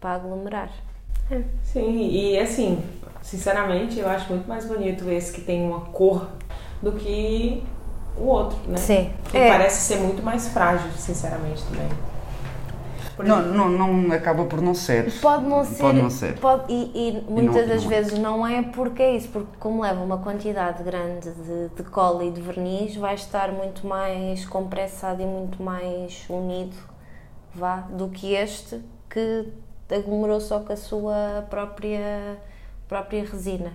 para 0.00 0.14
aglomerar. 0.14 0.70
Sim, 1.62 2.08
e 2.10 2.38
assim, 2.38 2.82
sinceramente, 3.22 3.98
eu 3.98 4.08
acho 4.08 4.32
muito 4.32 4.46
mais 4.46 4.66
bonito 4.66 5.08
esse 5.10 5.32
que 5.32 5.40
tem 5.40 5.64
uma 5.64 5.80
cor 5.80 6.28
do 6.82 6.92
que 6.92 7.62
o 8.16 8.24
outro, 8.24 8.58
né? 8.68 8.76
Sim. 8.76 9.10
Que 9.30 9.38
É. 9.38 9.48
parece 9.48 9.80
ser 9.80 9.96
muito 10.00 10.22
mais 10.22 10.48
frágil, 10.48 10.90
sinceramente, 10.92 11.62
também. 11.64 11.88
Por 13.16 13.24
Não, 13.24 13.42
não, 13.42 13.68
não 13.68 14.12
acaba 14.12 14.44
por 14.44 14.60
não 14.60 14.74
ser. 14.74 15.10
Pode 15.20 15.44
não 15.44 15.64
ser. 15.64 15.80
Pode 15.80 16.02
não 16.02 16.10
ser. 16.10 16.38
pode- 16.40 16.72
e, 16.72 16.90
e 16.94 17.24
muitas 17.30 17.62
não- 17.62 17.74
das 17.74 17.84
não 17.84 17.92
é. 17.92 17.94
vezes 17.94 18.18
não 18.18 18.46
é 18.46 18.62
porque 18.62 19.02
é 19.02 19.16
isso, 19.16 19.28
porque 19.28 19.56
como 19.60 19.82
leva 19.82 20.02
uma 20.02 20.18
quantidade 20.18 20.82
grande 20.82 21.30
de, 21.30 21.68
de 21.76 21.82
cola 21.84 22.24
e 22.24 22.30
de 22.32 22.40
verniz, 22.40 22.96
vai 22.96 23.14
estar 23.14 23.52
muito 23.52 23.86
mais 23.86 24.44
compressado 24.44 25.22
e 25.22 25.26
muito 25.26 25.62
mais 25.62 26.24
unido 26.28 26.76
vá, 27.54 27.76
do 27.88 28.08
que 28.08 28.32
este 28.34 28.80
que 29.08 29.48
aglomerou 29.88 30.40
só 30.40 30.58
com 30.58 30.72
a 30.72 30.76
sua 30.76 31.44
própria, 31.48 32.36
própria 32.88 33.24
resina. 33.24 33.72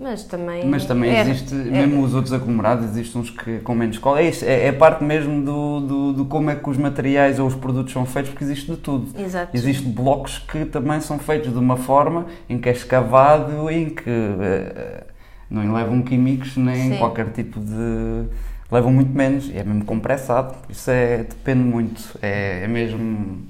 Mas 0.00 0.22
também. 0.22 0.64
Mas 0.64 0.84
também 0.84 1.10
é- 1.10 1.22
existe, 1.22 1.52
é- 1.52 1.56
mesmo 1.56 2.02
os 2.02 2.14
outros 2.14 2.32
aglomerados, 2.32 2.84
existem 2.84 3.20
uns 3.20 3.30
que 3.30 3.58
com 3.60 3.74
menos 3.74 3.98
cola. 3.98 4.20
É, 4.20 4.28
isso, 4.28 4.44
é, 4.44 4.66
é 4.66 4.72
parte 4.72 5.02
mesmo 5.02 5.44
do, 5.44 5.80
do, 5.80 6.12
do 6.12 6.24
como 6.24 6.50
é 6.50 6.54
que 6.54 6.70
os 6.70 6.76
materiais 6.76 7.40
ou 7.40 7.48
os 7.48 7.54
produtos 7.56 7.92
são 7.92 8.06
feitos, 8.06 8.30
porque 8.30 8.44
existe 8.44 8.70
de 8.70 8.76
tudo. 8.76 9.08
Exato. 9.20 9.50
Existem 9.56 9.90
blocos 9.90 10.38
que 10.38 10.64
também 10.64 11.00
são 11.00 11.18
feitos 11.18 11.52
de 11.52 11.58
uma 11.58 11.76
forma 11.76 12.26
em 12.48 12.58
que 12.58 12.68
é 12.68 12.72
escavado, 12.72 13.68
em 13.70 13.90
que 13.90 14.08
eh, 14.08 15.04
não 15.50 15.72
levam 15.74 16.00
químicos 16.02 16.56
nem 16.56 16.92
Sim. 16.92 16.98
qualquer 16.98 17.30
tipo 17.32 17.58
de. 17.58 18.24
levam 18.70 18.92
muito 18.92 19.10
menos, 19.12 19.48
e 19.48 19.56
é 19.58 19.64
mesmo 19.64 19.84
compressado. 19.84 20.54
Isso 20.70 20.88
é, 20.92 21.18
depende 21.24 21.64
muito. 21.64 22.16
É, 22.22 22.62
é 22.62 22.68
mesmo. 22.68 23.42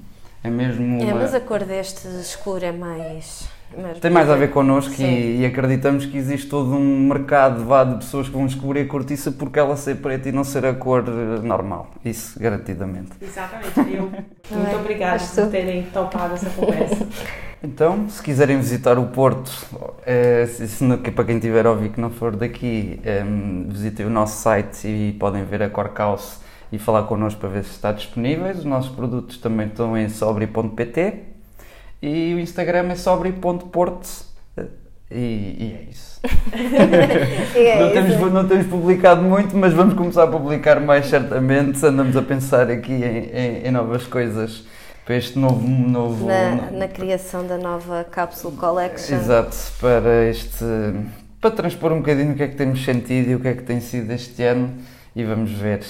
É 0.43 0.49
mesmo. 0.49 0.99
É, 1.01 1.05
uma- 1.13 1.15
mas 1.21 1.35
a 1.35 1.39
cor 1.39 1.63
deste 1.63 2.07
escuro 2.21 2.65
é 2.65 2.71
mais. 2.71 3.47
Mais 3.77 3.99
Tem 3.99 4.09
mais 4.11 4.29
a 4.29 4.35
ver 4.35 4.49
connosco 4.51 5.01
e, 5.01 5.41
e 5.41 5.45
acreditamos 5.45 6.05
que 6.05 6.17
existe 6.17 6.47
todo 6.47 6.71
um 6.75 7.07
mercado 7.07 7.63
vá, 7.65 7.83
de 7.83 7.95
pessoas 7.97 8.27
que 8.27 8.33
vão 8.33 8.45
descobrir 8.45 8.81
a 8.81 8.85
cortiça 8.87 9.31
porque 9.31 9.59
ela 9.59 9.75
ser 9.75 9.95
preta 9.97 10.29
e 10.29 10.31
não 10.31 10.43
ser 10.43 10.65
a 10.65 10.73
cor 10.73 11.03
eh, 11.07 11.39
normal. 11.45 11.91
Isso, 12.03 12.39
garantidamente. 12.39 13.11
Exatamente. 13.21 13.79
Eu, 13.93 14.03
muito 14.51 14.71
é? 14.71 14.75
obrigada 14.75 15.23
por 15.23 15.47
terem 15.47 15.83
topado 15.83 16.33
essa 16.33 16.49
conversa. 16.49 17.07
Então, 17.61 18.07
se 18.09 18.23
quiserem 18.23 18.57
visitar 18.57 18.97
o 18.97 19.07
Porto, 19.07 19.51
eh, 20.05 20.45
se, 20.47 20.83
não- 20.83 20.97
para 20.97 21.25
quem 21.25 21.39
tiver 21.39 21.65
a 21.67 21.71
ouvir 21.71 21.89
que 21.89 21.99
não 21.99 22.09
for 22.09 22.35
daqui, 22.35 22.99
eh, 23.03 23.23
visitem 23.67 24.05
o 24.05 24.09
nosso 24.09 24.41
site 24.41 24.87
e 24.87 25.13
podem 25.19 25.43
ver 25.43 25.61
a 25.63 25.69
Corcaus 25.69 26.39
e 26.71 26.79
falar 26.79 27.03
connosco 27.03 27.39
para 27.39 27.49
ver 27.49 27.63
se 27.63 27.71
está 27.71 27.91
disponíveis. 27.91 28.59
Os 28.59 28.65
nossos 28.65 28.91
produtos 28.95 29.37
também 29.37 29.67
estão 29.67 29.97
em 29.97 30.07
sobre.pt 30.09 31.28
e 32.01 32.33
o 32.35 32.39
Instagram 32.39 32.89
é 32.91 32.95
sobre.porto. 32.95 34.07
Eh, 34.57 34.63
E, 35.11 35.15
e 35.17 35.77
é 35.79 35.89
isso. 35.91 36.19
É, 37.55 37.79
não, 37.81 37.91
temos, 37.91 38.13
isso. 38.15 38.25
não 38.29 38.47
temos 38.47 38.67
publicado 38.67 39.21
muito, 39.21 39.55
mas 39.57 39.73
vamos 39.73 39.93
começar 39.95 40.23
a 40.23 40.27
publicar 40.27 40.79
mais 40.79 41.07
certamente. 41.07 41.83
Andamos 41.85 42.15
a 42.15 42.21
pensar 42.21 42.69
aqui 42.69 42.93
em, 42.93 43.29
em- 43.33 43.67
em 43.67 43.71
novas 43.71 44.05
coisas 44.05 44.63
para 45.05 45.15
este 45.15 45.37
novo. 45.39 45.67
novo 45.67 46.25
Na, 46.27 46.69
na 46.71 46.87
criação 46.87 47.45
da 47.47 47.57
nova 47.57 48.03
Capsule 48.03 48.55
Collection. 48.55 49.15
Exato, 49.15 49.55
para 49.81 50.25
este. 50.29 50.63
para 51.41 51.51
transpor 51.51 51.91
um 51.91 51.97
bocadinho 51.97 52.33
o 52.33 52.35
que 52.35 52.43
é 52.43 52.47
que 52.47 52.55
temos 52.55 52.83
sentido 52.85 53.31
e 53.31 53.35
o 53.35 53.39
que 53.39 53.47
é 53.47 53.53
que 53.55 53.63
tem 53.63 53.79
sido 53.81 54.11
este 54.11 54.43
ano 54.43 54.73
e 55.15 55.23
vamos 55.23 55.51
ver 55.51 55.81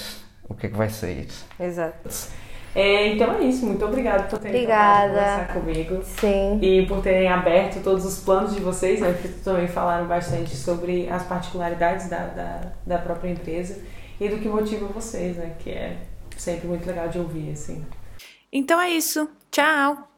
o 0.48 0.54
que 0.54 0.66
é 0.66 0.70
que 0.70 0.76
vai 0.76 0.88
sair. 0.88 1.28
Exato. 1.58 2.08
É, 2.74 3.08
então 3.08 3.34
é 3.34 3.44
isso. 3.44 3.66
Muito 3.66 3.84
obrigada 3.84 4.24
por 4.24 4.38
terem 4.38 4.56
Obrigada. 4.56 5.08
conversar 5.08 5.52
comigo. 5.54 6.02
Sim. 6.04 6.58
E 6.62 6.86
por 6.86 7.02
terem 7.02 7.28
aberto 7.28 7.82
todos 7.82 8.04
os 8.04 8.20
planos 8.20 8.54
de 8.54 8.60
vocês, 8.60 9.00
né? 9.00 9.12
Porque 9.12 9.28
também 9.42 9.66
falaram 9.66 10.06
bastante 10.06 10.56
sobre 10.56 11.08
as 11.08 11.24
particularidades 11.24 12.08
da, 12.08 12.26
da, 12.26 12.72
da 12.86 12.98
própria 12.98 13.30
empresa 13.30 13.80
e 14.20 14.28
do 14.28 14.38
que 14.38 14.48
motiva 14.48 14.86
vocês, 14.86 15.36
né? 15.36 15.54
Que 15.58 15.70
é 15.70 15.96
sempre 16.36 16.68
muito 16.68 16.86
legal 16.86 17.08
de 17.08 17.18
ouvir, 17.18 17.52
assim. 17.52 17.84
Então 18.52 18.80
é 18.80 18.90
isso. 18.90 19.28
Tchau! 19.50 20.08